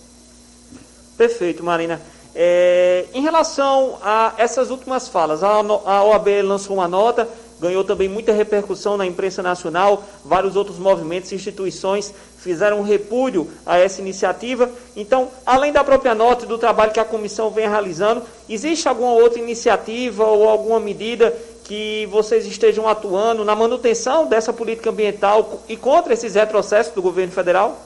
Perfeito, 1.19 1.63
Marina. 1.63 2.01
É, 2.35 3.07
em 3.13 3.23
relação 3.23 3.99
a 4.03 4.35
essas 4.39 4.71
últimas 4.71 5.09
falas, 5.09 5.43
a, 5.43 5.61
OAB 6.05 6.29
lançou 6.43 6.77
uma 6.77 6.87
nota 6.89 7.29
ganhou 7.61 7.85
também 7.85 8.09
muita 8.09 8.33
repercussão 8.33 8.97
na 8.97 9.05
imprensa 9.05 9.43
nacional, 9.43 10.03
vários 10.25 10.57
outros 10.57 10.79
movimentos 10.79 11.31
e 11.31 11.35
instituições 11.35 12.13
fizeram 12.39 12.81
um 12.81 12.83
repúdio 12.83 13.47
a 13.67 13.79
essa 13.79 14.01
iniciativa. 14.01 14.71
Então, 14.97 15.29
além 15.45 15.71
da 15.71 15.85
própria 15.85 16.15
nota 16.15 16.47
e 16.47 16.49
do 16.49 16.57
trabalho 16.57 16.91
que 16.91 16.99
a 16.99 17.05
comissão 17.05 17.51
vem 17.51 17.69
realizando, 17.69 18.23
existe 18.49 18.89
alguma 18.89 19.13
outra 19.13 19.39
iniciativa 19.39 20.25
ou 20.25 20.49
alguma 20.49 20.81
medida 20.81 21.37
que 21.65 22.09
vocês 22.11 22.47
estejam 22.47 22.89
atuando 22.89 23.45
na 23.45 23.55
manutenção 23.55 24.27
dessa 24.27 24.53
política 24.53 24.91
ambiental 24.91 25.61
e 25.69 25.77
contra 25.77 26.15
esses 26.15 26.35
retrocessos 26.35 26.95
do 26.95 27.03
governo 27.03 27.33
federal? 27.33 27.79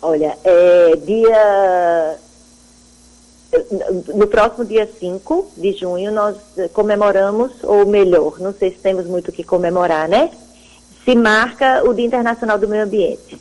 Olha, 0.00 0.38
é, 0.44 0.94
dia. 0.96 2.18
No 4.14 4.26
próximo 4.26 4.64
dia 4.64 4.86
5 4.86 5.52
de 5.56 5.72
junho, 5.72 6.12
nós 6.12 6.36
comemoramos, 6.72 7.52
ou 7.62 7.86
melhor, 7.86 8.38
não 8.38 8.52
sei 8.52 8.70
se 8.70 8.78
temos 8.78 9.06
muito 9.06 9.28
o 9.28 9.32
que 9.32 9.42
comemorar, 9.42 10.06
né? 10.06 10.30
Se 11.04 11.14
marca 11.14 11.82
o 11.88 11.94
Dia 11.94 12.04
Internacional 12.04 12.58
do 12.58 12.68
Meio 12.68 12.84
Ambiente. 12.84 13.40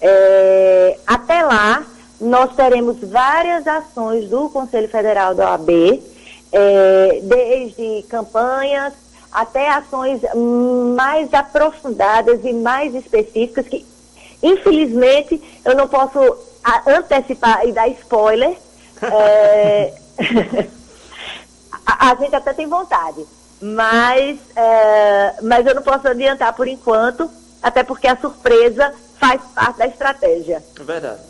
É, 0.00 0.98
até 1.06 1.42
lá, 1.42 1.86
nós 2.20 2.54
teremos 2.56 2.98
várias 3.00 3.66
ações 3.66 4.28
do 4.28 4.48
Conselho 4.48 4.88
Federal 4.88 5.34
da 5.34 5.52
OAB, 5.52 6.02
é, 6.52 7.20
desde 7.22 8.04
campanhas 8.08 8.94
até 9.36 9.68
ações 9.68 10.22
mais 10.96 11.32
aprofundadas 11.34 12.40
e 12.42 12.52
mais 12.54 12.94
específicas 12.94 13.68
que, 13.68 13.84
infelizmente, 14.42 15.42
eu 15.62 15.74
não 15.74 15.86
posso 15.86 16.18
antecipar 16.86 17.66
e 17.66 17.72
dar 17.72 17.86
spoiler. 17.88 18.56
É, 19.02 19.94
a, 21.86 22.10
a, 22.10 22.14
gente 22.16 22.34
até 22.34 22.52
tem 22.52 22.66
vontade, 22.66 23.26
mas, 23.60 24.38
é, 24.54 25.34
mas 25.42 25.66
eu 25.66 25.74
não 25.74 25.82
posso 25.82 26.08
adiantar 26.08 26.52
por 26.54 26.66
enquanto, 26.66 27.30
até 27.62 27.82
porque 27.82 28.06
a 28.06 28.16
surpresa 28.16 28.94
faz 29.18 29.40
parte 29.54 29.78
da 29.78 29.86
estratégia. 29.86 30.62
Verdade. 30.80 31.20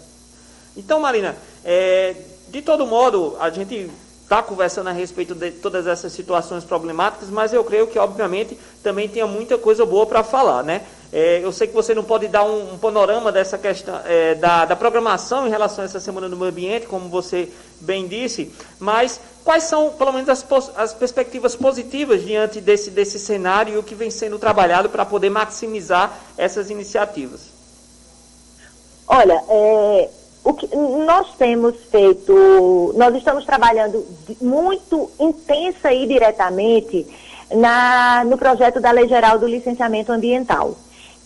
Então, 0.76 1.00
Marina, 1.00 1.34
é, 1.64 2.14
de 2.48 2.62
todo 2.62 2.86
modo, 2.86 3.36
a 3.40 3.50
gente 3.50 3.90
está 4.26 4.42
conversando 4.42 4.88
a 4.88 4.92
respeito 4.92 5.36
de 5.36 5.52
todas 5.52 5.86
essas 5.86 6.12
situações 6.12 6.64
problemáticas, 6.64 7.30
mas 7.30 7.52
eu 7.52 7.62
creio 7.62 7.86
que, 7.86 7.96
obviamente, 7.96 8.58
também 8.82 9.08
tenha 9.08 9.26
muita 9.26 9.56
coisa 9.56 9.86
boa 9.86 10.04
para 10.04 10.24
falar, 10.24 10.64
né? 10.64 10.82
É, 11.12 11.38
eu 11.44 11.52
sei 11.52 11.68
que 11.68 11.72
você 11.72 11.94
não 11.94 12.02
pode 12.02 12.26
dar 12.26 12.42
um, 12.42 12.74
um 12.74 12.78
panorama 12.78 13.30
dessa 13.30 13.56
questão 13.56 14.00
é, 14.04 14.34
da, 14.34 14.64
da, 14.64 14.74
programação 14.74 15.46
em 15.46 15.50
relação 15.50 15.82
a 15.82 15.84
essa 15.84 16.00
Semana 16.00 16.28
do 16.28 16.36
Meio 16.36 16.50
Ambiente, 16.50 16.86
como 16.86 17.08
você 17.08 17.48
bem 17.80 18.08
disse, 18.08 18.52
mas 18.80 19.20
quais 19.44 19.62
são, 19.62 19.90
pelo 19.90 20.10
menos, 20.10 20.28
as, 20.28 20.44
as 20.76 20.92
perspectivas 20.92 21.54
positivas 21.54 22.24
diante 22.24 22.60
desse, 22.60 22.90
desse 22.90 23.20
cenário 23.20 23.74
e 23.74 23.78
o 23.78 23.82
que 23.84 23.94
vem 23.94 24.10
sendo 24.10 24.40
trabalhado 24.40 24.88
para 24.88 25.04
poder 25.04 25.30
maximizar 25.30 26.18
essas 26.36 26.68
iniciativas? 26.68 27.42
Olha, 29.06 29.40
é, 29.48 30.10
o 30.46 30.54
que 30.54 30.68
nós 30.76 31.34
temos 31.36 31.74
feito, 31.90 32.94
nós 32.96 33.12
estamos 33.16 33.44
trabalhando 33.44 34.06
muito 34.40 35.10
intensa 35.18 35.92
e 35.92 36.06
diretamente 36.06 37.04
na, 37.52 38.22
no 38.24 38.38
projeto 38.38 38.78
da 38.80 38.92
Lei 38.92 39.08
Geral 39.08 39.40
do 39.40 39.48
Licenciamento 39.48 40.12
Ambiental. 40.12 40.76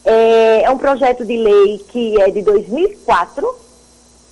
É, 0.06 0.62
é 0.62 0.70
um 0.70 0.78
projeto 0.78 1.22
de 1.26 1.36
lei 1.36 1.84
que 1.90 2.18
é 2.18 2.30
de 2.30 2.40
2004, 2.40 3.54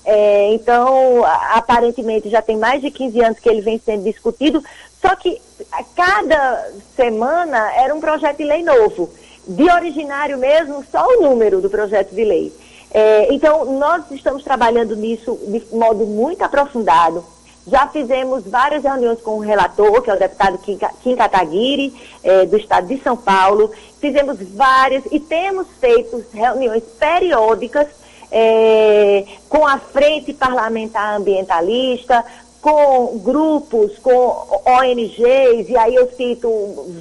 é, 0.06 0.54
então 0.54 1.22
aparentemente 1.50 2.30
já 2.30 2.40
tem 2.40 2.56
mais 2.56 2.80
de 2.80 2.90
15 2.90 3.20
anos 3.20 3.38
que 3.38 3.48
ele 3.50 3.60
vem 3.60 3.78
sendo 3.78 4.04
discutido, 4.04 4.64
só 5.02 5.14
que 5.14 5.38
a 5.70 5.84
cada 5.84 6.72
semana 6.96 7.74
era 7.74 7.94
um 7.94 8.00
projeto 8.00 8.38
de 8.38 8.44
lei 8.44 8.62
novo. 8.62 9.10
De 9.46 9.70
originário 9.70 10.38
mesmo, 10.38 10.82
só 10.90 11.06
o 11.06 11.22
número 11.22 11.60
do 11.60 11.68
projeto 11.68 12.14
de 12.14 12.24
lei. 12.24 12.52
É, 12.90 13.32
então, 13.32 13.78
nós 13.78 14.10
estamos 14.10 14.42
trabalhando 14.42 14.96
nisso 14.96 15.38
de 15.46 15.62
modo 15.76 16.06
muito 16.06 16.42
aprofundado. 16.42 17.24
Já 17.66 17.86
fizemos 17.86 18.44
várias 18.44 18.82
reuniões 18.82 19.20
com 19.20 19.32
o 19.32 19.40
relator, 19.40 20.00
que 20.00 20.10
é 20.10 20.14
o 20.14 20.18
deputado 20.18 20.58
Kim 20.58 21.16
Kataguiri, 21.16 21.94
é, 22.22 22.46
do 22.46 22.56
estado 22.56 22.86
de 22.86 22.98
São 23.02 23.16
Paulo. 23.16 23.70
Fizemos 24.00 24.38
várias 24.54 25.04
e 25.12 25.20
temos 25.20 25.66
feito 25.78 26.24
reuniões 26.32 26.82
periódicas 26.98 27.88
é, 28.32 29.24
com 29.48 29.66
a 29.66 29.78
Frente 29.78 30.32
Parlamentar 30.32 31.16
Ambientalista, 31.16 32.24
com 32.60 33.18
grupos, 33.18 33.98
com 33.98 34.46
ONGs, 34.66 35.68
e 35.68 35.76
aí 35.76 35.94
eu 35.94 36.10
cito 36.16 36.50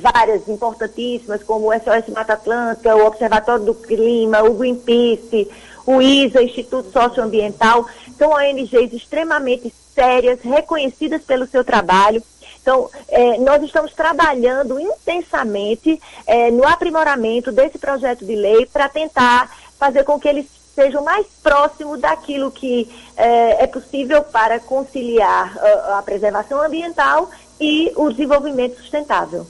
várias 0.02 0.48
importantíssimas, 0.48 1.44
como 1.44 1.70
o 1.70 1.74
SOS 1.74 2.14
Mata 2.14 2.34
Atlântica, 2.34 2.96
o 2.96 3.06
Observatório 3.08 3.66
do 3.66 3.74
Clima, 3.74 4.44
o 4.44 4.54
Greenpeace, 4.54 5.50
o 5.88 6.02
ISA, 6.02 6.44
Instituto 6.44 6.92
Socioambiental, 6.92 7.88
são 8.18 8.32
ONGs 8.32 8.94
extremamente 8.94 9.74
sérias, 9.96 10.42
reconhecidas 10.42 11.24
pelo 11.24 11.48
seu 11.48 11.64
trabalho. 11.64 12.22
Então, 12.62 12.90
é, 13.08 13.38
nós 13.38 13.64
estamos 13.64 13.94
trabalhando 13.94 14.78
intensamente 14.78 16.00
é, 16.28 16.52
no 16.52 16.68
aprimoramento 16.68 17.54
desse 17.54 17.80
projeto 17.80 18.26
de 18.26 18.36
lei 18.36 18.66
para 18.66 18.90
tentar 18.90 19.50
fazer 19.80 20.04
com 20.04 20.20
que 20.20 20.28
ele 20.28 20.46
seja 20.76 21.00
mais 21.00 21.26
próximo 21.42 21.98
daquilo 21.98 22.52
que 22.52 22.94
é, 23.16 23.64
é 23.64 23.68
possível 23.68 24.22
para 24.24 24.60
conciliar 24.60 25.58
a, 25.58 26.00
a 26.00 26.04
preservação 26.04 26.62
ambiental 26.62 27.32
e 27.60 27.94
o 27.96 28.12
desenvolvimento 28.12 28.76
sustentável. 28.78 29.48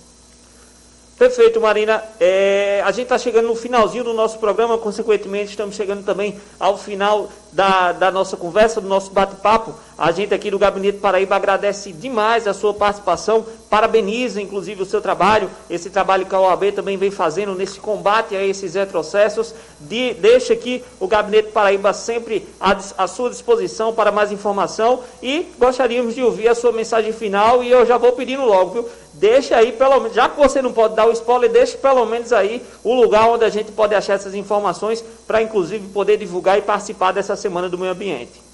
Perfeito, 1.18 1.60
Marina. 1.60 2.04
É, 2.20 2.80
a 2.86 2.92
gente 2.92 3.06
está 3.06 3.18
chegando 3.18 3.48
no 3.48 3.56
finalzinho 3.56 4.04
do 4.04 4.14
nosso 4.14 4.38
programa, 4.38 4.78
consequentemente, 4.78 5.50
estamos 5.50 5.76
chegando 5.76 6.06
também 6.06 6.40
ao 6.60 6.78
final 6.78 7.28
da, 7.52 7.92
da 7.92 8.12
nossa 8.12 8.38
conversa, 8.38 8.80
do 8.80 8.88
nosso 8.88 9.10
bate-papo. 9.10 9.74
A 9.98 10.12
gente 10.12 10.32
aqui 10.32 10.52
do 10.52 10.60
Gabinete 10.60 11.00
Paraíba 11.00 11.36
agradece 11.36 11.92
demais 11.92 12.48
a 12.48 12.54
sua 12.54 12.72
participação, 12.72 13.44
parabeniza 13.68 14.40
inclusive 14.40 14.84
o 14.84 14.86
seu 14.86 15.02
trabalho, 15.02 15.50
esse 15.68 15.90
trabalho 15.90 16.28
que 16.28 16.36
a 16.36 16.40
OAB 16.40 16.72
também 16.72 16.98
vem 16.98 17.10
fazendo 17.10 17.56
nesse 17.56 17.80
combate 17.80 18.36
a 18.36 18.46
esses 18.46 18.76
retrocessos. 18.76 19.56
De, 19.80 20.14
deixa 20.14 20.54
aqui 20.54 20.84
o 21.00 21.08
Gabinete 21.08 21.50
Paraíba 21.50 21.94
sempre 21.94 22.48
à, 22.60 22.78
à 22.96 23.08
sua 23.08 23.32
disposição 23.32 23.92
para 23.92 24.12
mais 24.12 24.32
informação 24.32 25.02
e 25.24 25.48
gostaríamos 25.58 26.14
de 26.14 26.22
ouvir 26.22 26.48
a 26.48 26.54
sua 26.54 26.72
mensagem 26.72 27.12
final 27.12 27.64
e 27.64 27.72
eu 27.72 27.88
já 27.88 27.98
vou 27.98 28.12
pedindo 28.12 28.46
logo, 28.46 28.70
viu? 28.70 28.90
Deixa 29.20 29.56
aí, 29.56 29.72
pelo 29.72 30.00
menos, 30.00 30.16
já 30.16 30.30
que 30.30 30.38
você 30.38 30.62
não 30.62 30.72
pode 30.72 30.96
dar 30.96 31.08
o 31.08 31.12
spoiler, 31.12 31.52
deixe 31.52 31.76
pelo 31.78 32.06
menos 32.06 32.32
aí 32.32 32.64
o 32.84 32.94
lugar 32.94 33.28
onde 33.30 33.44
a 33.44 33.50
gente 33.50 33.72
pode 33.72 33.96
achar 33.96 34.14
essas 34.14 34.36
informações 34.36 35.04
para 35.26 35.42
inclusive 35.42 35.88
poder 35.90 36.18
divulgar 36.18 36.58
e 36.58 36.62
participar 36.62 37.12
dessa 37.14 37.36
Semana 37.36 37.68
do 37.68 37.80
Meio 37.80 37.94
Ambiente. 37.94 38.48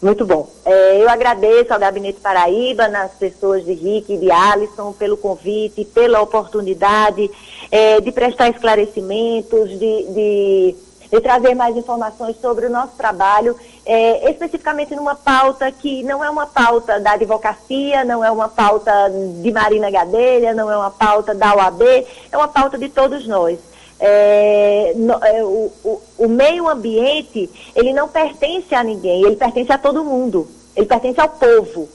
Muito 0.00 0.24
bom. 0.26 0.48
É, 0.64 1.02
eu 1.02 1.08
agradeço 1.08 1.72
ao 1.72 1.78
Gabinete 1.78 2.20
Paraíba, 2.20 2.88
nas 2.88 3.12
pessoas 3.12 3.64
de 3.64 3.72
Rick 3.72 4.12
e 4.12 4.18
de 4.18 4.30
Alisson, 4.30 4.92
pelo 4.92 5.16
convite, 5.16 5.84
pela 5.84 6.20
oportunidade 6.20 7.30
é, 7.70 8.00
de 8.00 8.10
prestar 8.10 8.48
esclarecimentos, 8.48 9.70
de, 9.70 9.78
de, 9.78 10.74
de, 11.10 11.20
trazer 11.20 11.54
mais 11.54 11.76
informações 11.76 12.36
sobre 12.40 12.66
o 12.66 12.70
nosso 12.70 12.92
trabalho, 12.96 13.56
é, 13.86 14.30
especificamente 14.30 14.94
numa 14.94 15.14
pauta 15.14 15.70
que 15.70 16.02
não 16.02 16.24
é 16.24 16.30
uma 16.30 16.46
pauta 16.46 17.00
da 17.00 17.12
advocacia, 17.12 18.04
não 18.04 18.24
é 18.24 18.30
uma 18.30 18.48
pauta 18.48 18.92
de 19.42 19.52
Marina 19.52 19.90
Gadelha, 19.90 20.54
não 20.54 20.70
é 20.70 20.76
uma 20.76 20.90
pauta 20.90 21.34
da 21.34 21.54
OAB, 21.54 21.82
é 22.30 22.36
uma 22.36 22.48
pauta 22.48 22.78
de 22.78 22.88
todos 22.88 23.26
nós. 23.26 23.58
É, 24.00 24.92
no, 24.96 25.14
é, 25.14 25.44
o, 25.44 25.72
o, 25.84 26.02
o, 26.18 26.28
meio 26.28 26.68
ambiente, 26.68 27.48
ele 27.74 27.92
não 27.92 28.08
pertence 28.08 28.74
a 28.74 28.82
ninguém, 28.82 29.22
ele 29.22 29.36
pertence 29.36 29.72
a 29.72 29.78
todo 29.78 30.04
mundo, 30.04 30.48
ele 30.76 30.86
pertence 30.86 31.20
ao 31.20 31.28
povo. 31.28 31.88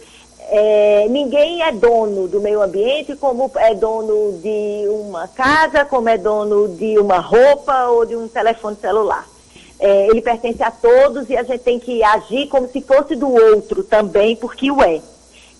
É, 0.51 1.07
ninguém 1.09 1.61
é 1.61 1.71
dono 1.71 2.27
do 2.27 2.41
meio 2.41 2.59
ambiente 2.59 3.15
como 3.15 3.51
é 3.55 3.75
dono 3.75 4.39
de 4.41 4.87
uma 4.89 5.27
casa, 5.27 5.85
como 5.85 6.09
é 6.09 6.17
dono 6.17 6.67
de 6.69 6.97
uma 6.97 7.19
roupa 7.19 7.85
ou 7.85 8.03
de 8.03 8.15
um 8.15 8.27
telefone 8.27 8.75
celular. 8.81 9.27
É, 9.79 10.07
ele 10.07 10.21
pertence 10.21 10.63
a 10.63 10.71
todos 10.71 11.29
e 11.29 11.37
a 11.37 11.43
gente 11.43 11.59
tem 11.59 11.79
que 11.79 12.03
agir 12.03 12.47
como 12.47 12.67
se 12.67 12.81
fosse 12.81 13.15
do 13.15 13.31
outro 13.31 13.83
também, 13.83 14.35
porque 14.35 14.71
o 14.71 14.81
é. 14.81 14.99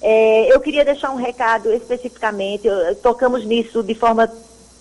é 0.01 0.53
eu 0.53 0.59
queria 0.59 0.83
deixar 0.83 1.11
um 1.11 1.17
recado 1.17 1.71
especificamente, 1.71 2.67
tocamos 3.03 3.45
nisso 3.45 3.83
de 3.83 3.93
forma 3.93 4.29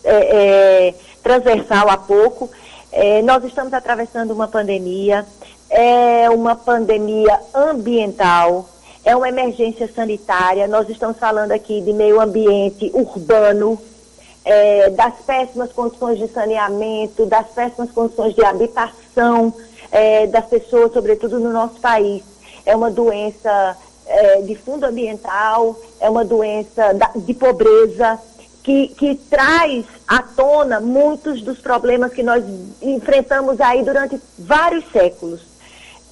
é, 0.02 0.88
é, 0.88 0.94
transversal 1.22 1.90
há 1.90 1.98
pouco. 1.98 2.50
É, 2.90 3.20
nós 3.20 3.44
estamos 3.44 3.74
atravessando 3.74 4.30
uma 4.30 4.48
pandemia, 4.48 5.26
é 5.68 6.30
uma 6.30 6.56
pandemia 6.56 7.38
ambiental, 7.54 8.66
é 9.08 9.16
uma 9.16 9.26
emergência 9.26 9.88
sanitária. 9.88 10.68
Nós 10.68 10.86
estamos 10.90 11.16
falando 11.16 11.52
aqui 11.52 11.80
de 11.80 11.94
meio 11.94 12.20
ambiente 12.20 12.90
urbano, 12.92 13.80
é, 14.44 14.90
das 14.90 15.14
péssimas 15.26 15.72
condições 15.72 16.18
de 16.18 16.28
saneamento, 16.28 17.24
das 17.24 17.46
péssimas 17.48 17.90
condições 17.90 18.34
de 18.34 18.44
habitação 18.44 19.54
é, 19.90 20.26
das 20.26 20.44
pessoas, 20.44 20.92
sobretudo 20.92 21.40
no 21.40 21.50
nosso 21.50 21.80
país. 21.80 22.22
É 22.66 22.76
uma 22.76 22.90
doença 22.90 23.78
é, 24.06 24.42
de 24.42 24.54
fundo 24.54 24.84
ambiental, 24.84 25.74
é 26.00 26.10
uma 26.10 26.22
doença 26.22 26.92
da, 26.92 27.10
de 27.16 27.32
pobreza, 27.32 28.18
que, 28.62 28.88
que 28.88 29.14
traz 29.14 29.86
à 30.06 30.20
tona 30.20 30.80
muitos 30.80 31.40
dos 31.40 31.58
problemas 31.60 32.12
que 32.12 32.22
nós 32.22 32.44
enfrentamos 32.82 33.58
aí 33.58 33.82
durante 33.82 34.20
vários 34.38 34.84
séculos. 34.92 35.40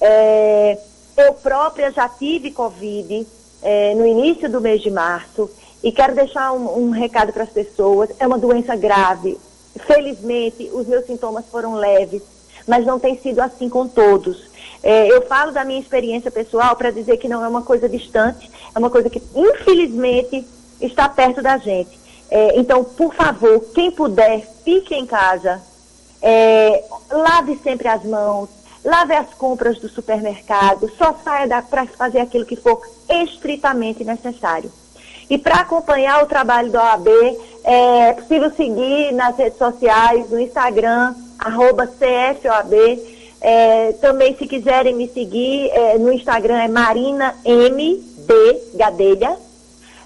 É, 0.01 0.79
eu 1.17 1.33
própria 1.33 1.91
já 1.91 2.07
tive 2.07 2.51
Covid 2.51 3.25
é, 3.63 3.95
no 3.95 4.05
início 4.05 4.49
do 4.49 4.61
mês 4.61 4.81
de 4.81 4.91
março 4.91 5.49
e 5.83 5.91
quero 5.91 6.13
deixar 6.13 6.53
um, 6.53 6.85
um 6.85 6.89
recado 6.91 7.33
para 7.33 7.43
as 7.43 7.49
pessoas. 7.49 8.09
É 8.19 8.27
uma 8.27 8.37
doença 8.37 8.75
grave. 8.75 9.37
Felizmente, 9.85 10.69
os 10.73 10.87
meus 10.87 11.05
sintomas 11.05 11.45
foram 11.51 11.73
leves, 11.73 12.21
mas 12.67 12.85
não 12.85 12.99
tem 12.99 13.17
sido 13.17 13.39
assim 13.39 13.67
com 13.67 13.87
todos. 13.87 14.47
É, 14.83 15.11
eu 15.11 15.23
falo 15.23 15.51
da 15.51 15.65
minha 15.65 15.79
experiência 15.79 16.29
pessoal 16.29 16.75
para 16.75 16.91
dizer 16.91 17.17
que 17.17 17.27
não 17.27 17.43
é 17.43 17.47
uma 17.47 17.63
coisa 17.63 17.89
distante, 17.89 18.49
é 18.73 18.77
uma 18.77 18.89
coisa 18.89 19.09
que, 19.09 19.21
infelizmente, 19.35 20.45
está 20.79 21.09
perto 21.09 21.41
da 21.41 21.57
gente. 21.57 21.99
É, 22.29 22.59
então, 22.59 22.83
por 22.83 23.13
favor, 23.13 23.59
quem 23.73 23.89
puder, 23.89 24.47
fique 24.63 24.93
em 24.93 25.05
casa, 25.05 25.61
é, 26.21 26.83
lave 27.09 27.57
sempre 27.63 27.87
as 27.87 28.03
mãos, 28.03 28.49
lave 28.87 29.13
as 29.13 29.33
compras 29.33 29.79
do 29.79 29.89
supermercado, 29.89 30.89
só 30.97 31.13
saia 31.21 31.61
para 31.61 31.85
fazer 31.87 32.21
aquilo 32.21 32.45
que 32.45 32.55
for 32.55 32.81
estritamente 33.09 34.01
necessário. 34.05 34.71
E 35.29 35.37
para 35.37 35.55
acompanhar 35.55 36.23
o 36.23 36.25
trabalho 36.25 36.71
da 36.71 36.81
OAB, 36.93 37.09
é 37.65 38.13
possível 38.13 38.49
seguir 38.55 39.11
nas 39.11 39.35
redes 39.35 39.57
sociais, 39.57 40.29
no 40.29 40.39
Instagram, 40.39 41.13
CFOAB. 41.37 42.73
É, 43.41 43.91
também, 43.99 44.37
se 44.37 44.47
quiserem 44.47 44.95
me 44.95 45.09
seguir, 45.09 45.69
é, 45.71 45.97
no 45.97 46.13
Instagram 46.13 46.63
é 46.63 46.67
Marina 46.69 47.35
M 47.43 47.97
D 48.19 48.61
Gadelha. 48.75 49.37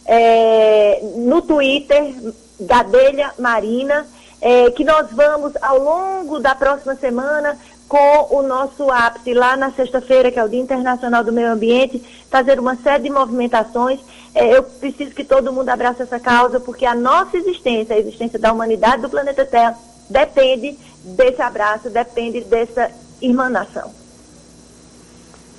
É, 0.07 1.01
no 1.17 1.43
Twitter, 1.43 2.15
Gadelha 2.59 3.31
Marina. 3.37 4.07
É, 4.43 4.71
que 4.71 4.83
nós 4.83 5.05
vamos, 5.11 5.53
ao 5.61 5.77
longo 5.77 6.39
da 6.39 6.55
próxima 6.55 6.95
semana, 6.95 7.55
com 7.91 8.37
o 8.37 8.41
nosso 8.41 8.89
ápice 8.89 9.33
lá 9.33 9.57
na 9.57 9.69
sexta-feira, 9.69 10.31
que 10.31 10.39
é 10.39 10.43
o 10.45 10.47
Dia 10.47 10.61
Internacional 10.61 11.25
do 11.25 11.33
Meio 11.33 11.51
Ambiente, 11.51 12.01
fazer 12.29 12.57
uma 12.57 12.77
série 12.77 13.03
de 13.03 13.09
movimentações. 13.09 13.99
É, 14.33 14.55
eu 14.55 14.63
preciso 14.63 15.11
que 15.13 15.25
todo 15.25 15.51
mundo 15.51 15.67
abrace 15.67 16.01
essa 16.01 16.17
causa, 16.17 16.57
porque 16.57 16.85
a 16.85 16.95
nossa 16.95 17.35
existência, 17.35 17.93
a 17.93 17.99
existência 17.99 18.39
da 18.39 18.53
humanidade 18.53 19.01
do 19.01 19.09
planeta 19.09 19.45
Terra, 19.45 19.77
depende 20.09 20.79
desse 21.03 21.41
abraço, 21.41 21.89
depende 21.89 22.39
dessa 22.39 22.89
irmanação. 23.21 23.91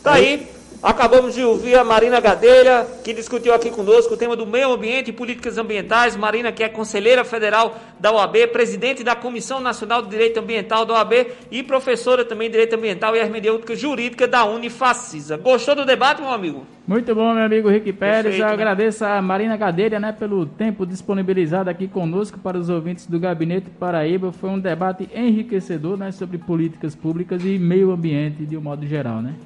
Tá 0.03 0.15
aí 0.15 0.49
Acabamos 0.83 1.37
de 1.37 1.45
ouvir 1.45 1.77
a 1.77 1.85
Marina 1.85 2.19
Gadelha, 2.19 2.85
que 3.05 3.15
discutiu 3.15 3.55
aqui 3.55 3.71
conosco 3.71 4.15
o 4.15 4.17
tema 4.17 4.35
do 4.35 4.45
meio 4.45 4.73
ambiente 4.73 5.11
e 5.11 5.13
políticas 5.13 5.57
ambientais. 5.57 6.17
Marina, 6.17 6.51
que 6.51 6.65
é 6.65 6.69
conselheira 6.69 7.23
federal 7.25 7.77
da 8.01 8.11
OAB, 8.11 8.49
presidente 8.49 9.05
da 9.05 9.15
Comissão 9.15 9.61
Nacional 9.61 10.03
de 10.03 10.09
Direito 10.09 10.41
Ambiental 10.41 10.85
da 10.85 10.95
OAB 10.95 11.13
e 11.53 11.63
professora 11.63 12.25
também 12.25 12.49
de 12.49 12.55
Direito 12.55 12.75
Ambiental 12.75 13.15
e 13.15 13.21
Hermenêutica 13.21 13.77
Jurídica 13.77 14.27
da 14.27 14.45
Unifacisa. 14.45 15.37
Gostou 15.37 15.77
do 15.77 15.85
debate, 15.85 16.21
meu 16.21 16.33
amigo? 16.33 16.67
Muito 16.85 17.15
bom, 17.15 17.33
meu 17.33 17.45
amigo 17.45 17.69
Rick 17.69 17.93
Pérez. 17.93 18.25
Perfeito, 18.25 18.43
Eu 18.43 18.49
né? 18.49 18.53
agradeço 18.53 19.05
a 19.05 19.23
Marina 19.23 19.57
Gadelha 19.57 20.01
né, 20.01 20.11
pelo 20.11 20.45
tempo 20.45 20.85
disponibilizado 20.85 21.71
aqui 21.71 21.87
conosco 21.87 22.41
para 22.41 22.59
os 22.59 22.69
ouvintes 22.69 23.07
do 23.07 23.21
Gabinete 23.21 23.71
Paraíba. 23.71 24.33
Foi 24.33 24.51
um 24.51 24.59
debate 24.59 25.09
enriquecedor 25.15 25.97
né, 25.97 26.11
sobre 26.11 26.39
políticas 26.39 26.97
públicas 26.97 27.45
e 27.45 27.57
meio 27.57 27.93
ambiente 27.93 28.45
de 28.45 28.57
um 28.57 28.61
modo 28.61 28.85
geral, 28.85 29.23
né? 29.23 29.37